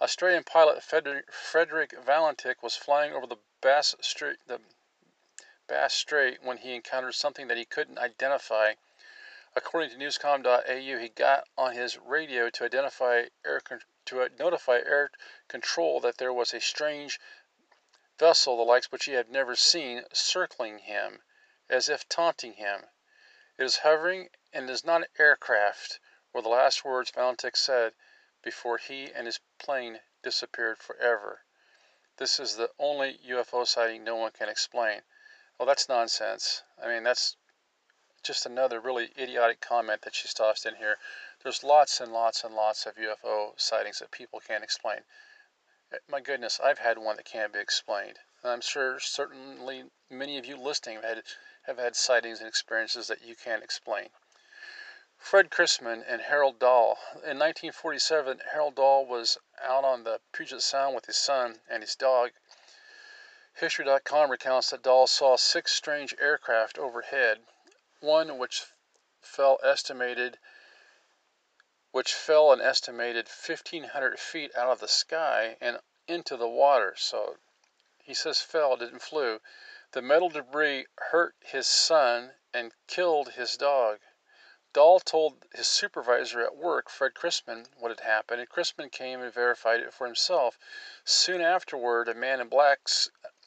Australian 0.00 0.42
pilot 0.42 0.82
Frederick 0.82 1.92
Valentich 1.92 2.60
was 2.60 2.74
flying 2.74 3.12
over 3.12 3.28
the 3.28 3.38
Bass 3.60 3.94
Strait, 4.00 4.40
the 4.48 4.60
Bass 5.68 5.94
Strait 5.94 6.42
when 6.42 6.56
he 6.58 6.74
encountered 6.74 7.14
something 7.14 7.46
that 7.46 7.56
he 7.56 7.64
couldn't 7.64 8.00
identify. 8.00 8.74
According 9.54 9.90
to 9.90 9.96
newscom.au, 9.96 10.98
he 10.98 11.08
got 11.10 11.46
on 11.56 11.74
his 11.74 11.96
radio 11.96 12.50
to 12.50 12.64
identify 12.64 13.28
air 13.44 13.60
to 14.06 14.22
uh, 14.22 14.28
notify 14.38 14.76
air 14.78 15.10
control 15.48 16.00
that 16.00 16.18
there 16.18 16.32
was 16.32 16.52
a 16.52 16.60
strange 16.60 17.18
vessel 18.18 18.56
the 18.56 18.62
likes 18.62 18.92
which 18.92 19.06
he 19.06 19.12
had 19.12 19.28
never 19.28 19.56
seen 19.56 20.04
circling 20.12 20.78
him, 20.78 21.22
as 21.68 21.88
if 21.88 22.08
taunting 22.08 22.54
him. 22.54 22.88
It 23.58 23.64
is 23.64 23.78
hovering 23.78 24.30
and 24.52 24.68
is 24.68 24.84
not 24.84 25.02
an 25.02 25.08
aircraft, 25.18 25.98
were 26.32 26.42
the 26.42 26.48
last 26.48 26.84
words 26.84 27.10
Valentich 27.10 27.56
said 27.56 27.94
before 28.42 28.78
he 28.78 29.12
and 29.12 29.26
his 29.26 29.40
plane 29.58 30.00
disappeared 30.22 30.78
forever. 30.78 31.44
This 32.16 32.38
is 32.38 32.56
the 32.56 32.70
only 32.78 33.18
UFO 33.18 33.66
sighting 33.66 34.04
no 34.04 34.16
one 34.16 34.32
can 34.32 34.48
explain. 34.48 35.02
Well, 35.58 35.66
that's 35.66 35.88
nonsense. 35.88 36.62
I 36.80 36.88
mean, 36.88 37.02
that's 37.02 37.36
just 38.24 38.46
another 38.46 38.80
really 38.80 39.12
idiotic 39.18 39.60
comment 39.60 40.02
that 40.02 40.14
she's 40.14 40.34
tossed 40.34 40.66
in 40.66 40.74
here. 40.76 40.98
There's 41.42 41.62
lots 41.62 42.00
and 42.00 42.12
lots 42.12 42.42
and 42.42 42.54
lots 42.54 42.86
of 42.86 42.96
UFO 42.96 43.52
sightings 43.60 43.98
that 44.00 44.10
people 44.10 44.40
can't 44.40 44.64
explain. 44.64 45.04
Eh, 45.92 45.98
my 46.08 46.20
goodness, 46.20 46.58
I've 46.58 46.78
had 46.78 46.98
one 46.98 47.16
that 47.16 47.26
can't 47.26 47.52
be 47.52 47.60
explained. 47.60 48.18
And 48.42 48.50
I'm 48.50 48.60
sure 48.60 48.98
certainly 48.98 49.90
many 50.10 50.38
of 50.38 50.46
you 50.46 50.56
listening 50.56 50.96
have 50.96 51.04
had, 51.04 51.22
have 51.66 51.78
had 51.78 51.94
sightings 51.94 52.40
and 52.40 52.48
experiences 52.48 53.06
that 53.08 53.22
you 53.22 53.36
can't 53.36 53.62
explain. 53.62 54.08
Fred 55.18 55.50
Crisman 55.50 56.02
and 56.06 56.22
Harold 56.22 56.58
Dahl. 56.58 56.98
In 57.12 57.38
1947, 57.38 58.40
Harold 58.52 58.74
Dahl 58.74 59.06
was 59.06 59.38
out 59.62 59.84
on 59.84 60.04
the 60.04 60.20
Puget 60.32 60.62
Sound 60.62 60.94
with 60.94 61.06
his 61.06 61.16
son 61.16 61.60
and 61.68 61.82
his 61.82 61.94
dog 61.94 62.32
History.com 63.56 64.32
recounts 64.32 64.70
that 64.70 64.82
Dahl 64.82 65.06
saw 65.06 65.36
six 65.36 65.72
strange 65.72 66.12
aircraft 66.18 66.76
overhead, 66.76 67.46
one 68.04 68.36
which 68.36 68.66
fell 69.22 69.58
estimated 69.64 70.38
which 71.90 72.12
fell 72.12 72.52
an 72.52 72.60
estimated 72.60 73.26
1500 73.26 74.20
feet 74.20 74.54
out 74.56 74.70
of 74.70 74.80
the 74.80 74.88
sky 74.88 75.56
and 75.60 75.78
into 76.06 76.36
the 76.36 76.48
water. 76.48 76.94
So 76.98 77.38
he 78.02 78.12
says 78.12 78.42
fell, 78.42 78.76
didn't 78.76 79.00
flew. 79.00 79.40
The 79.92 80.02
metal 80.02 80.28
debris 80.28 80.86
hurt 80.98 81.34
his 81.40 81.66
son 81.66 82.34
and 82.52 82.74
killed 82.88 83.34
his 83.34 83.56
dog. 83.56 84.00
Dahl 84.72 84.98
told 84.98 85.46
his 85.54 85.68
supervisor 85.68 86.42
at 86.42 86.56
work, 86.56 86.90
Fred 86.90 87.14
Crisman, 87.14 87.68
what 87.78 87.90
had 87.90 88.00
happened, 88.00 88.40
and 88.40 88.50
Crisman 88.50 88.90
came 88.90 89.22
and 89.22 89.32
verified 89.32 89.80
it 89.80 89.94
for 89.94 90.04
himself. 90.04 90.58
Soon 91.04 91.40
afterward, 91.40 92.08
a 92.08 92.14
man 92.14 92.40
in 92.40 92.48
black 92.48 92.80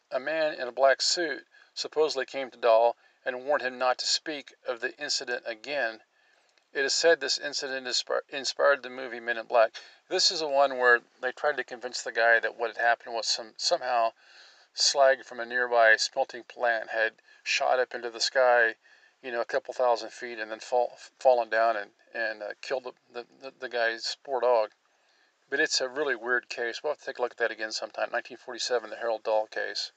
a 0.10 0.20
man 0.22 0.54
in 0.54 0.70
a 0.70 0.72
black 0.72 1.02
suit 1.02 1.46
supposedly 1.74 2.26
came 2.26 2.50
to 2.50 2.58
Dahl 2.58 2.96
and 3.28 3.44
warned 3.44 3.62
him 3.62 3.78
not 3.78 3.98
to 3.98 4.08
speak 4.08 4.54
of 4.66 4.80
the 4.80 4.98
incident 4.98 5.44
again. 5.46 6.02
It 6.72 6.86
is 6.86 6.94
said 6.94 7.20
this 7.20 7.38
incident 7.38 7.86
inspired 8.30 8.84
the 8.84 8.90
movie 8.90 9.20
Men 9.20 9.38
in 9.38 9.48
Black. 9.48 9.76
This 10.08 10.32
is 10.32 10.40
the 10.40 10.48
one 10.48 10.78
where 10.78 11.02
they 11.20 11.34
tried 11.34 11.58
to 11.58 11.66
convince 11.66 12.02
the 12.02 12.14
guy 12.14 12.40
that 12.40 12.56
what 12.56 12.70
had 12.70 12.78
happened 12.78 13.14
was 13.14 13.28
some 13.28 13.54
somehow 13.58 14.14
slag 14.74 15.26
from 15.26 15.42
a 15.42 15.46
nearby 15.46 15.98
smelting 15.98 16.46
plant 16.46 16.92
had 16.92 17.16
shot 17.44 17.82
up 17.82 17.94
into 17.94 18.10
the 18.10 18.22
sky, 18.22 18.76
you 19.22 19.32
know, 19.34 19.42
a 19.42 19.46
couple 19.46 19.74
thousand 19.74 20.14
feet 20.14 20.40
and 20.40 20.50
then 20.50 20.62
fall, 20.62 20.98
fallen 21.20 21.50
down 21.50 21.76
and, 21.76 21.92
and 22.14 22.42
uh, 22.42 22.54
killed 22.62 22.94
the, 23.12 23.26
the, 23.42 23.54
the 23.60 23.68
guy's 23.68 24.16
poor 24.24 24.40
dog. 24.40 24.72
But 25.50 25.60
it's 25.60 25.82
a 25.82 25.90
really 25.90 26.16
weird 26.16 26.48
case. 26.48 26.82
We'll 26.82 26.94
have 26.94 27.00
to 27.00 27.06
take 27.06 27.20
a 27.20 27.22
look 27.22 27.32
at 27.32 27.38
that 27.40 27.52
again 27.52 27.74
sometime. 27.74 28.12
1947, 28.12 28.90
the 28.90 28.96
Harold 28.96 29.24
Dahl 29.24 29.48
case. 29.48 29.92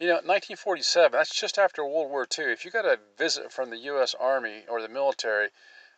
You 0.00 0.06
know, 0.06 0.14
1947, 0.14 1.10
that's 1.10 1.34
just 1.34 1.58
after 1.58 1.84
World 1.84 2.10
War 2.10 2.24
II. 2.24 2.52
If 2.52 2.64
you 2.64 2.70
got 2.70 2.86
a 2.86 3.00
visit 3.16 3.50
from 3.50 3.70
the 3.70 3.78
U.S. 3.78 4.14
Army 4.14 4.64
or 4.68 4.80
the 4.80 4.88
military, 4.88 5.50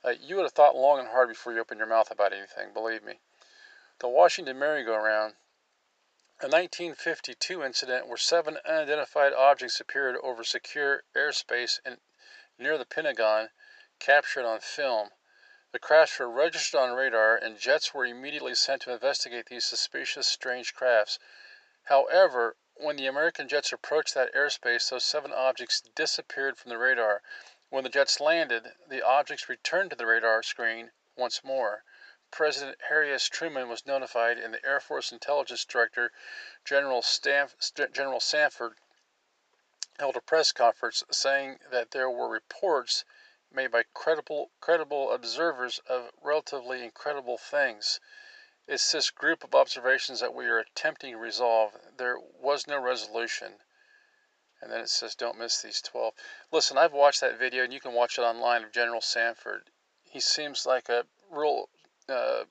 uh, 0.02 0.14
you 0.18 0.36
would 0.36 0.44
have 0.44 0.52
thought 0.52 0.74
long 0.74 0.98
and 0.98 1.08
hard 1.08 1.28
before 1.28 1.52
you 1.52 1.60
opened 1.60 1.80
your 1.80 1.86
mouth 1.86 2.10
about 2.10 2.32
anything, 2.32 2.72
believe 2.72 3.02
me. 3.02 3.20
The 3.98 4.08
Washington 4.08 4.58
merry-go-round, 4.58 5.34
a 6.40 6.48
1952 6.48 7.62
incident 7.62 8.06
where 8.06 8.16
seven 8.16 8.56
unidentified 8.64 9.34
objects 9.34 9.80
appeared 9.80 10.16
over 10.22 10.44
secure 10.44 11.02
airspace 11.14 11.78
in, 11.84 12.00
near 12.56 12.78
the 12.78 12.86
Pentagon, 12.86 13.50
captured 13.98 14.46
on 14.46 14.60
film. 14.60 15.10
The 15.72 15.78
crafts 15.78 16.18
were 16.18 16.30
registered 16.30 16.80
on 16.80 16.96
radar, 16.96 17.36
and 17.36 17.58
jets 17.58 17.92
were 17.92 18.06
immediately 18.06 18.54
sent 18.54 18.80
to 18.82 18.92
investigate 18.92 19.50
these 19.50 19.66
suspicious, 19.66 20.26
strange 20.26 20.72
crafts. 20.72 21.18
However, 21.84 22.56
when 22.82 22.96
the 22.96 23.06
American 23.06 23.46
jets 23.46 23.72
approached 23.74 24.14
that 24.14 24.32
airspace, 24.32 24.88
those 24.88 25.04
seven 25.04 25.34
objects 25.34 25.82
disappeared 25.82 26.56
from 26.56 26.70
the 26.70 26.78
radar. 26.78 27.20
When 27.68 27.84
the 27.84 27.90
jets 27.90 28.20
landed, 28.20 28.72
the 28.88 29.02
objects 29.02 29.50
returned 29.50 29.90
to 29.90 29.96
the 29.96 30.06
radar 30.06 30.42
screen 30.42 30.90
once 31.14 31.44
more. 31.44 31.84
President 32.30 32.80
Harry 32.88 33.12
S. 33.12 33.28
Truman 33.28 33.68
was 33.68 33.84
notified, 33.84 34.38
and 34.38 34.54
the 34.54 34.64
Air 34.64 34.80
Force 34.80 35.12
Intelligence 35.12 35.64
Director, 35.66 36.10
General, 36.64 37.02
General 37.02 38.20
Samford, 38.20 38.76
held 39.98 40.16
a 40.16 40.22
press 40.22 40.50
conference 40.50 41.04
saying 41.10 41.58
that 41.70 41.90
there 41.90 42.08
were 42.08 42.30
reports 42.30 43.04
made 43.52 43.70
by 43.70 43.82
credible 43.92 44.52
credible 44.60 45.12
observers 45.12 45.80
of 45.80 46.10
relatively 46.22 46.82
incredible 46.82 47.36
things. 47.36 48.00
It's 48.66 48.92
this 48.92 49.10
group 49.10 49.42
of 49.42 49.54
observations 49.54 50.20
that 50.20 50.34
we 50.34 50.46
are 50.46 50.58
attempting 50.58 51.12
to 51.12 51.18
resolve. 51.18 51.72
There 51.96 52.18
was 52.18 52.66
no 52.66 52.80
resolution. 52.80 53.54
And 54.60 54.70
then 54.70 54.80
it 54.80 54.90
says, 54.90 55.14
don't 55.14 55.38
miss 55.38 55.62
these 55.62 55.80
12. 55.80 56.12
Listen, 56.52 56.76
I've 56.76 56.92
watched 56.92 57.20
that 57.22 57.38
video, 57.38 57.64
and 57.64 57.72
you 57.72 57.80
can 57.80 57.94
watch 57.94 58.18
it 58.18 58.22
online 58.22 58.62
of 58.62 58.72
General 58.72 59.00
Samford. 59.00 59.62
He 60.02 60.20
seems 60.20 60.66
like 60.66 60.88
a 60.88 61.06
real, 61.30 61.70
uh, 62.08 62.44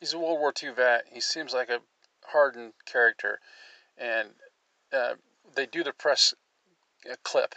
he's 0.00 0.12
a 0.12 0.18
World 0.18 0.40
War 0.40 0.52
II 0.60 0.70
vet. 0.70 1.06
He 1.12 1.20
seems 1.20 1.54
like 1.54 1.70
a 1.70 1.80
hardened 2.24 2.72
character. 2.84 3.40
And 3.96 4.30
uh, 4.92 5.14
they 5.54 5.66
do 5.66 5.84
the 5.84 5.92
press 5.92 6.34
uh, 7.10 7.14
clip, 7.22 7.54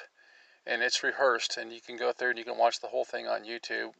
and 0.65 0.81
it's 0.83 1.03
rehearsed, 1.03 1.57
and 1.57 1.73
you 1.73 1.81
can 1.81 1.97
go 1.97 2.11
through 2.11 2.29
and 2.29 2.39
you 2.39 2.45
can 2.45 2.57
watch 2.57 2.79
the 2.79 2.87
whole 2.87 3.05
thing 3.05 3.27
on 3.27 3.43
YouTube 3.43 3.93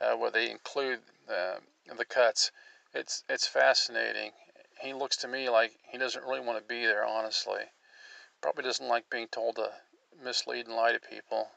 uh, 0.00 0.16
where 0.16 0.30
they 0.30 0.50
include 0.50 1.00
uh, 1.28 1.56
the 1.96 2.04
cuts. 2.04 2.50
It's, 2.94 3.24
it's 3.28 3.46
fascinating. 3.46 4.32
He 4.80 4.94
looks 4.94 5.16
to 5.18 5.28
me 5.28 5.48
like 5.48 5.72
he 5.90 5.98
doesn't 5.98 6.24
really 6.24 6.40
want 6.40 6.58
to 6.58 6.64
be 6.64 6.86
there, 6.86 7.04
honestly. 7.04 7.62
Probably 8.40 8.64
doesn't 8.64 8.86
like 8.88 9.10
being 9.10 9.28
told 9.28 9.56
to 9.56 9.72
mislead 10.22 10.66
and 10.66 10.76
lie 10.76 10.92
to 10.92 11.00
people. 11.00 11.50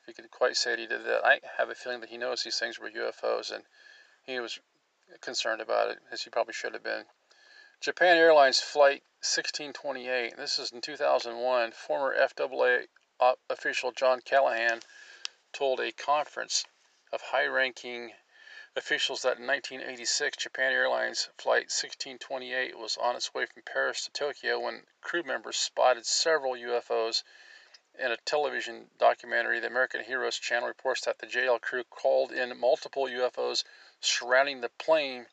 If 0.00 0.08
you 0.08 0.14
could 0.14 0.30
quite 0.30 0.56
say 0.56 0.70
that 0.70 0.78
he 0.78 0.86
did 0.86 1.04
that, 1.04 1.24
I 1.24 1.40
have 1.58 1.70
a 1.70 1.74
feeling 1.74 2.00
that 2.00 2.10
he 2.10 2.18
knows 2.18 2.42
these 2.42 2.58
things 2.58 2.78
were 2.78 2.90
UFOs 2.90 3.50
and 3.50 3.64
he 4.24 4.40
was 4.40 4.58
concerned 5.20 5.60
about 5.60 5.90
it, 5.90 5.98
as 6.10 6.22
he 6.22 6.30
probably 6.30 6.54
should 6.54 6.74
have 6.74 6.82
been. 6.82 7.04
Japan 7.80 8.16
Airlines 8.16 8.60
Flight 8.60 9.02
1628, 9.20 10.36
this 10.36 10.58
is 10.58 10.72
in 10.72 10.80
2001, 10.80 11.72
former 11.72 12.16
FAA 12.28 13.34
official 13.50 13.92
John 13.92 14.20
Callahan 14.22 14.80
told 15.52 15.80
a 15.80 15.92
conference 15.92 16.64
of 17.12 17.20
high 17.20 17.46
ranking 17.46 18.12
officials 18.76 19.22
that 19.22 19.38
in 19.38 19.46
1986 19.46 20.36
Japan 20.36 20.72
Airlines 20.72 21.28
Flight 21.38 21.70
1628 21.70 22.76
was 22.76 22.96
on 22.96 23.14
its 23.14 23.32
way 23.32 23.46
from 23.46 23.62
Paris 23.62 24.04
to 24.04 24.10
Tokyo 24.10 24.58
when 24.58 24.84
crew 25.00 25.22
members 25.22 25.56
spotted 25.56 26.04
several 26.04 26.54
UFOs. 26.54 27.22
In 27.96 28.10
a 28.10 28.16
television 28.16 28.90
documentary, 28.98 29.60
the 29.60 29.68
American 29.68 30.02
Heroes 30.02 30.38
channel 30.38 30.66
reports 30.66 31.02
that 31.02 31.18
the 31.18 31.28
JL 31.28 31.60
crew 31.60 31.84
called 31.84 32.32
in 32.32 32.58
multiple 32.58 33.04
UFOs 33.04 33.62
surrounding 34.00 34.60
the 34.60 34.70
plane, 34.70 35.28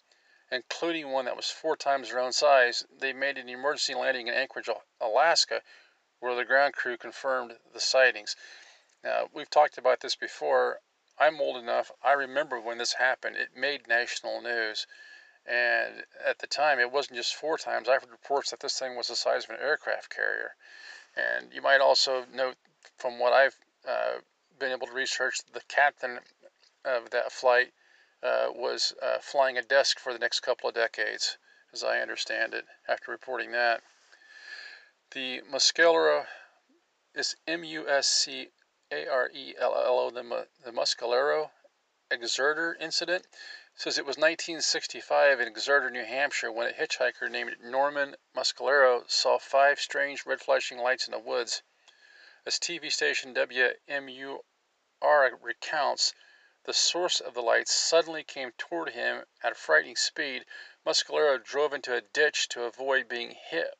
including 0.52 1.10
one 1.10 1.26
that 1.26 1.36
was 1.36 1.50
four 1.50 1.76
times 1.76 2.10
their 2.10 2.20
own 2.20 2.34
size. 2.34 2.86
They 2.96 3.12
made 3.12 3.40
an 3.40 3.50
emergency 3.50 3.96
landing 3.96 4.28
in 4.28 4.36
Anchorage, 4.36 4.70
Alaska, 5.00 5.64
where 6.20 6.36
the 6.36 6.46
ground 6.46 6.76
crew 6.76 6.96
confirmed 6.96 7.58
the 7.74 7.80
sightings. 7.80 8.36
Now, 9.04 9.30
we've 9.34 9.50
talked 9.50 9.80
about 9.80 10.02
this 10.02 10.16
before. 10.16 10.80
I'm 11.22 11.40
old 11.40 11.58
enough, 11.58 11.92
I 12.04 12.14
remember 12.14 12.60
when 12.60 12.80
this 12.80 12.94
happened. 12.94 13.36
It 13.36 13.50
made 13.56 13.88
national 13.88 14.42
news. 14.42 14.88
And 15.46 16.04
at 16.28 16.40
the 16.40 16.48
time, 16.48 16.80
it 16.80 16.92
wasn't 16.92 17.18
just 17.18 17.36
four 17.36 17.60
times. 17.60 17.88
I've 17.88 18.02
heard 18.02 18.10
reports 18.12 18.50
that 18.50 18.60
this 18.60 18.80
thing 18.80 18.96
was 18.96 19.08
the 19.08 19.16
size 19.16 19.44
of 19.44 19.52
an 19.52 19.58
aircraft 19.62 20.10
carrier. 20.10 20.56
And 21.16 21.54
you 21.54 21.62
might 21.62 21.80
also 21.80 22.26
note 22.34 22.56
from 22.98 23.20
what 23.20 23.34
I've 23.34 23.56
uh, 23.88 24.20
been 24.60 24.72
able 24.72 24.88
to 24.88 24.94
research, 24.94 25.36
the 25.54 25.62
captain 25.68 26.20
of 26.86 27.12
that 27.12 27.32
flight 27.32 27.68
uh, 28.24 28.48
was 28.56 28.94
uh, 29.04 29.18
flying 29.22 29.58
a 29.58 29.62
desk 29.62 30.00
for 30.00 30.14
the 30.14 30.20
next 30.20 30.40
couple 30.40 30.70
of 30.70 30.76
decades, 30.76 31.38
as 31.72 31.84
I 31.84 32.00
understand 32.00 32.56
it, 32.56 32.66
after 32.88 33.12
reporting 33.12 33.52
that. 33.52 33.82
The 35.12 35.42
Muscarello 35.52 36.26
is 37.14 37.36
M 37.48 37.64
U 37.64 37.88
S 37.88 38.08
C 38.08 38.48
a 38.94 39.08
R 39.08 39.30
E 39.34 39.56
L 39.58 39.74
L 39.74 40.00
O, 40.00 40.10
the, 40.10 40.48
the 40.66 40.72
Muscarello 40.74 41.52
Exeter 42.12 42.76
incident. 42.78 43.26
Says 43.74 43.98
it 43.98 44.06
was 44.06 44.18
1965 44.18 45.40
in 45.40 45.48
Exeter, 45.48 45.90
New 45.90 46.04
Hampshire, 46.04 46.52
when 46.52 46.68
a 46.68 46.74
hitchhiker 46.74 47.30
named 47.30 47.56
Norman 47.62 48.18
Muscarello 48.36 49.10
saw 49.10 49.40
five 49.40 49.80
strange 49.80 50.26
red 50.26 50.42
flashing 50.42 50.78
lights 50.78 51.08
in 51.08 51.14
the 51.14 51.20
woods. 51.20 51.64
As 52.46 52.60
TV 52.60 52.92
station 52.92 53.34
WMUR 53.34 54.30
recounts, 55.42 56.14
the 56.66 56.74
source 56.74 57.22
of 57.22 57.34
the 57.34 57.42
lights 57.42 57.74
suddenly 57.74 58.26
came 58.26 58.52
toward 58.58 58.90
him 58.90 59.24
at 59.42 59.54
a 59.54 59.56
frightening 59.56 59.96
speed. 59.96 60.46
Muscarello 60.86 61.42
drove 61.42 61.74
into 61.74 61.96
a 61.96 62.02
ditch 62.02 62.50
to 62.50 62.66
avoid 62.66 63.08
being 63.08 63.32
hit 63.32 63.74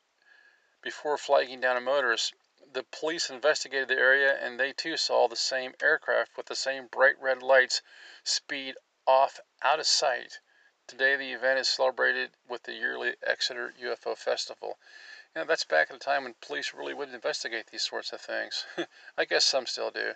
before 0.80 1.18
flagging 1.18 1.60
down 1.60 1.76
a 1.76 1.82
motorist 1.82 2.32
the 2.74 2.82
police 2.84 3.28
investigated 3.28 3.88
the 3.88 3.98
area 3.98 4.34
and 4.34 4.58
they 4.58 4.72
too 4.72 4.96
saw 4.96 5.28
the 5.28 5.36
same 5.36 5.74
aircraft 5.82 6.38
with 6.38 6.46
the 6.46 6.56
same 6.56 6.86
bright 6.86 7.20
red 7.20 7.42
lights 7.42 7.82
speed 8.24 8.76
off 9.06 9.40
out 9.60 9.78
of 9.78 9.86
sight. 9.86 10.38
Today, 10.86 11.16
the 11.16 11.32
event 11.32 11.58
is 11.58 11.68
celebrated 11.68 12.30
with 12.48 12.62
the 12.62 12.72
yearly 12.72 13.14
Exeter 13.22 13.74
UFO 13.78 14.16
Festival. 14.16 14.78
You 15.34 15.42
know, 15.42 15.46
that's 15.46 15.64
back 15.64 15.90
at 15.90 15.96
a 15.96 15.98
time 15.98 16.24
when 16.24 16.34
police 16.34 16.72
really 16.72 16.94
would 16.94 17.12
investigate 17.12 17.66
these 17.66 17.82
sorts 17.82 18.10
of 18.12 18.22
things. 18.22 18.64
I 19.18 19.26
guess 19.26 19.44
some 19.44 19.66
still 19.66 19.90
do. 19.90 20.14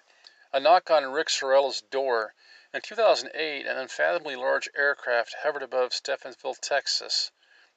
A 0.52 0.58
knock 0.58 0.90
on 0.90 1.12
Rick 1.12 1.28
Sorella's 1.28 1.82
door. 1.82 2.34
In 2.72 2.80
2008, 2.80 3.66
an 3.66 3.76
unfathomably 3.76 4.36
large 4.36 4.68
aircraft 4.74 5.34
hovered 5.42 5.62
above 5.62 5.92
Stephenville, 5.92 6.58
Texas. 6.60 7.32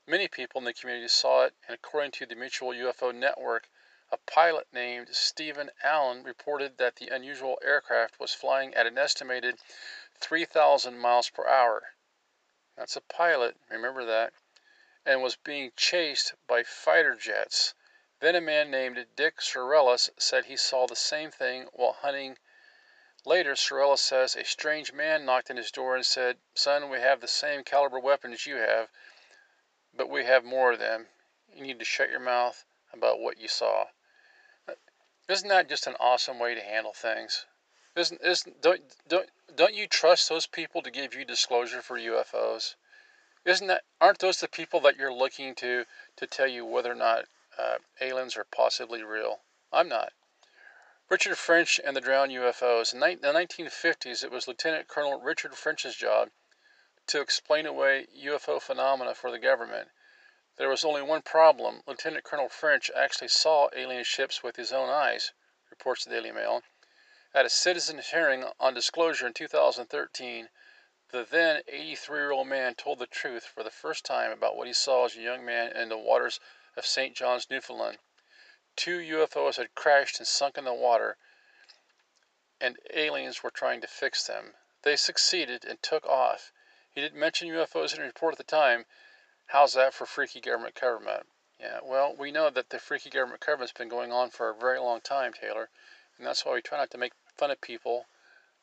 Many 0.08 0.30
people 0.30 0.60
in 0.60 0.66
the 0.66 0.74
community 0.74 1.10
saw 1.10 1.44
it, 1.44 1.54
and 1.68 1.76
according 1.76 2.12
to 2.12 2.26
the 2.26 2.36
Mutual 2.36 2.70
UFO 2.70 3.14
Network, 3.14 3.70
a 4.12 4.18
pilot 4.18 4.68
named 4.74 5.16
Stephen 5.16 5.70
Allen 5.84 6.24
reported 6.24 6.78
that 6.78 6.96
the 6.96 7.10
unusual 7.10 7.60
aircraft 7.64 8.20
was 8.20 8.34
flying 8.34 8.74
at 8.74 8.88
an 8.88 8.98
estimated 8.98 9.60
3,000 10.20 10.98
miles 10.98 11.30
per 11.30 11.48
hour. 11.48 11.94
That's 12.76 12.96
a 12.96 13.02
pilot, 13.02 13.58
remember 13.70 14.06
that, 14.06 14.34
and 15.06 15.22
was 15.22 15.36
being 15.36 15.72
chased 15.76 16.34
by 16.48 16.64
fighter 16.64 17.14
jets. 17.16 17.76
Then 18.20 18.36
a 18.36 18.42
man 18.42 18.72
named 18.72 19.16
Dick 19.16 19.42
Sorrells 19.42 20.10
said 20.18 20.46
he 20.46 20.58
saw 20.58 20.88
the 20.88 20.96
same 20.96 21.30
thing 21.30 21.70
while 21.74 21.94
hunting. 21.94 22.40
Later, 23.26 23.54
Sorrells 23.54 24.02
says 24.02 24.36
a 24.36 24.44
strange 24.44 24.92
man 24.92 25.24
knocked 25.24 25.52
on 25.52 25.58
his 25.58 25.70
door 25.70 25.96
and 25.96 26.06
said, 26.06 26.40
Son, 26.56 26.90
we 26.90 27.00
have 27.00 27.22
the 27.22 27.28
same 27.28 27.64
caliber 27.64 28.00
weapons 28.00 28.48
you 28.48 28.56
have, 28.56 28.90
but 29.94 30.10
we 30.10 30.26
have 30.26 30.44
more 30.44 30.72
of 30.72 30.80
them. 30.80 31.10
You 31.54 31.62
need 31.62 31.78
to 31.78 31.86
shut 31.86 32.10
your 32.10 32.20
mouth 32.20 32.66
about 32.92 33.20
what 33.20 33.38
you 33.38 33.48
saw. 33.48 33.90
Isn't 35.30 35.50
that 35.50 35.70
just 35.70 35.86
an 35.86 35.96
awesome 36.00 36.40
way 36.40 36.56
to 36.56 36.62
handle 36.62 36.92
things? 36.92 37.46
Isn't 37.96 38.20
isn't 38.22 38.62
don't 38.64 38.82
don't 39.08 39.30
don't 39.54 39.76
you 39.76 39.86
trust 39.86 40.28
those 40.28 40.48
people 40.48 40.82
to 40.82 40.90
give 40.90 41.14
you 41.14 41.24
disclosure 41.24 41.84
for 41.84 42.00
UFOs? 42.00 42.74
Isn't 43.46 43.68
that 43.68 43.84
aren't 44.02 44.18
those 44.18 44.40
the 44.40 44.48
people 44.48 44.80
that 44.80 44.98
you're 44.98 45.14
looking 45.14 45.54
to 45.56 45.86
to 46.16 46.26
tell 46.26 46.48
you 46.48 46.66
whether 46.66 46.92
or 46.92 46.96
not 46.96 47.26
uh, 47.60 47.78
aliens 48.02 48.38
are 48.38 48.44
possibly 48.44 49.04
real? 49.04 49.42
I'm 49.72 49.88
not. 49.88 50.14
Richard 51.10 51.38
French 51.38 51.80
and 51.84 51.96
the 51.96 52.02
drowned 52.02 52.32
UFOs. 52.32 52.92
In 52.92 53.00
the 53.00 53.06
1950s, 53.06 54.24
it 54.24 54.32
was 54.32 54.48
Lieutenant 54.48 54.88
Colonel 54.88 55.22
Richard 55.22 55.54
French's 55.54 55.96
job 55.96 56.32
to 57.06 57.22
explain 57.22 57.68
away 57.68 58.08
UFO 58.26 58.60
phenomena 58.60 59.14
for 59.14 59.30
the 59.30 59.38
government. 59.38 59.90
There 60.60 60.68
was 60.68 60.84
only 60.84 61.02
one 61.02 61.22
problem. 61.22 61.84
Lieutenant 61.86 62.26
Colonel 62.26 62.50
French 62.50 62.92
actually 62.94 63.30
saw 63.30 63.70
alien 63.72 64.04
ships 64.04 64.44
with 64.44 64.58
his 64.58 64.74
own 64.74 64.90
eyes, 64.90 65.32
reports 65.70 66.04
the 66.04 66.10
Daily 66.10 66.34
Mail. 66.34 66.64
At 67.34 67.46
a 67.46 67.50
citizens' 67.50 68.10
hearing 68.10 68.44
on 68.60 68.74
disclosure 68.74 69.26
in 69.26 69.34
2013, 69.34 70.50
the 71.12 71.24
then 71.24 71.64
83 71.66 72.20
year 72.20 72.32
old 72.32 72.48
man 72.48 72.76
told 72.76 73.00
the 73.00 73.08
truth 73.08 73.46
for 73.46 73.64
the 73.64 73.72
first 73.72 74.04
time 74.04 74.32
about 74.32 74.58
what 74.58 74.68
he 74.68 74.74
saw 74.74 75.06
as 75.06 75.16
a 75.16 75.22
young 75.22 75.46
man 75.46 75.72
in 75.72 75.88
the 75.88 75.98
waters 75.98 76.42
of 76.76 76.86
St. 76.86 77.16
John's, 77.16 77.50
Newfoundland. 77.50 78.00
Two 78.76 79.00
UFOs 79.00 79.56
had 79.56 79.74
crashed 79.76 80.20
and 80.20 80.28
sunk 80.28 80.58
in 80.58 80.66
the 80.66 80.74
water, 80.74 81.18
and 82.60 82.78
aliens 82.90 83.42
were 83.42 83.50
trying 83.50 83.80
to 83.80 83.88
fix 83.88 84.26
them. 84.26 84.58
They 84.82 84.98
succeeded 84.98 85.64
and 85.64 85.82
took 85.82 86.06
off. 86.06 86.52
He 86.92 87.00
didn't 87.00 87.18
mention 87.18 87.48
UFOs 87.48 87.94
in 87.94 88.02
a 88.02 88.06
report 88.06 88.34
at 88.34 88.40
the 88.40 88.44
time, 88.44 88.86
How's 89.52 89.74
that 89.74 89.96
for 89.96 90.06
freaky 90.06 90.42
government 90.42 90.80
government? 90.80 91.26
Yeah, 91.60 91.80
well, 91.82 92.14
we 92.16 92.32
know 92.32 92.52
that 92.52 92.70
the 92.70 92.78
freaky 92.78 93.10
government 93.10 93.44
government's 93.44 93.74
been 93.74 93.90
going 93.90 94.12
on 94.12 94.30
for 94.30 94.48
a 94.52 94.54
very 94.54 94.78
long 94.78 95.02
time, 95.02 95.34
Taylor, 95.34 95.72
and 96.20 96.28
that's 96.28 96.46
why 96.46 96.54
we 96.54 96.62
try 96.62 96.78
not 96.78 96.92
to 96.92 97.00
make 97.00 97.14
fun 97.36 97.50
of 97.50 97.60
people 97.60 98.06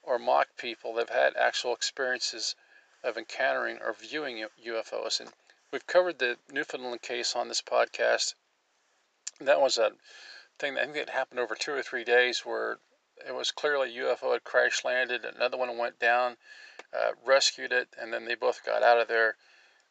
or 0.05 0.17
mock 0.21 0.47
people 0.57 0.95
that 0.95 1.09
have 1.09 1.19
had 1.19 1.37
actual 1.37 1.75
experiences 1.75 2.55
of 3.03 3.19
encountering 3.19 3.83
or 3.83 3.95
viewing 3.95 4.47
UFOs. 4.65 5.19
And 5.19 5.33
we've 5.73 5.89
covered 5.89 6.21
the 6.21 6.39
Newfoundland 6.53 7.03
case 7.03 7.35
on 7.35 7.49
this 7.49 7.63
podcast. 7.63 8.37
That 9.41 9.61
was 9.61 9.79
a 9.79 9.91
thing 10.61 10.75
that 10.75 10.83
I 10.83 10.85
think 10.85 10.97
that 10.99 11.11
happened 11.11 11.41
over 11.41 11.57
two 11.57 11.73
or 11.73 11.83
three 11.83 12.05
days 12.05 12.47
where 12.47 12.79
it 13.27 13.35
was 13.35 13.51
clearly 13.51 13.99
a 13.99 14.03
UFO 14.05 14.35
had 14.35 14.45
crash 14.45 14.85
landed, 14.85 15.25
another 15.25 15.57
one 15.57 15.77
went 15.77 15.99
down, 15.99 16.37
uh, 16.97 17.11
rescued 17.25 17.73
it, 17.73 17.89
and 17.99 18.13
then 18.13 18.25
they 18.25 18.37
both 18.37 18.65
got 18.65 18.85
out 18.85 19.01
of 19.01 19.09
there 19.09 19.37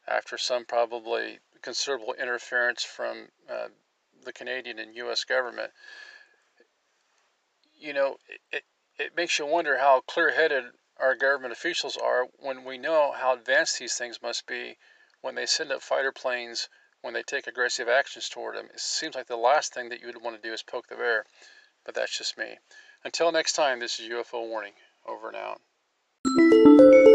after 0.08 0.38
some 0.38 0.65
probably 0.65 1.39
considerable 1.62 2.13
interference 2.13 2.84
from 2.84 3.28
uh, 3.50 3.68
the 4.24 4.34
Canadian 4.34 4.80
and 4.80 4.96
U.S. 4.96 5.24
government. 5.24 5.72
you 7.80 7.94
know, 7.94 8.18
it, 8.52 8.63
it 8.98 9.15
makes 9.15 9.38
you 9.38 9.46
wonder 9.46 9.78
how 9.78 10.02
clear 10.02 10.32
headed 10.32 10.65
our 10.98 11.15
government 11.15 11.52
officials 11.54 11.98
are 11.98 12.26
when 12.39 12.63
we 12.63 12.78
know 12.78 13.12
how 13.12 13.34
advanced 13.34 13.80
these 13.80 13.96
things 13.96 14.22
must 14.22 14.48
be 14.48 14.78
when 15.22 15.36
they 15.36 15.46
send 15.46 15.72
up 15.72 15.82
fighter 15.82 16.12
planes, 16.12 16.70
when 17.02 17.13
they 17.13 17.24
take 17.24 17.48
aggressive 17.48 17.89
actions 17.89 18.30
toward 18.30 18.56
them. 18.56 18.68
It 18.74 18.80
seems 18.80 19.15
like 19.15 19.28
the 19.28 19.36
last 19.36 19.74
thing 19.74 19.89
that 19.89 20.00
you 20.00 20.08
would 20.08 20.22
want 20.22 20.41
to 20.41 20.48
do 20.48 20.54
is 20.54 20.63
poke 20.63 20.88
the 20.88 20.96
bear, 20.96 21.26
but 21.84 21.96
that's 21.96 22.18
just 22.18 22.38
me. 22.38 22.58
Until 23.04 23.32
next 23.32 23.54
time, 23.54 23.80
this 23.80 24.00
is 24.00 24.10
UFO 24.10 24.48
Warning. 24.48 24.74
Over 25.08 25.28
and 25.28 25.38
out. 25.38 27.14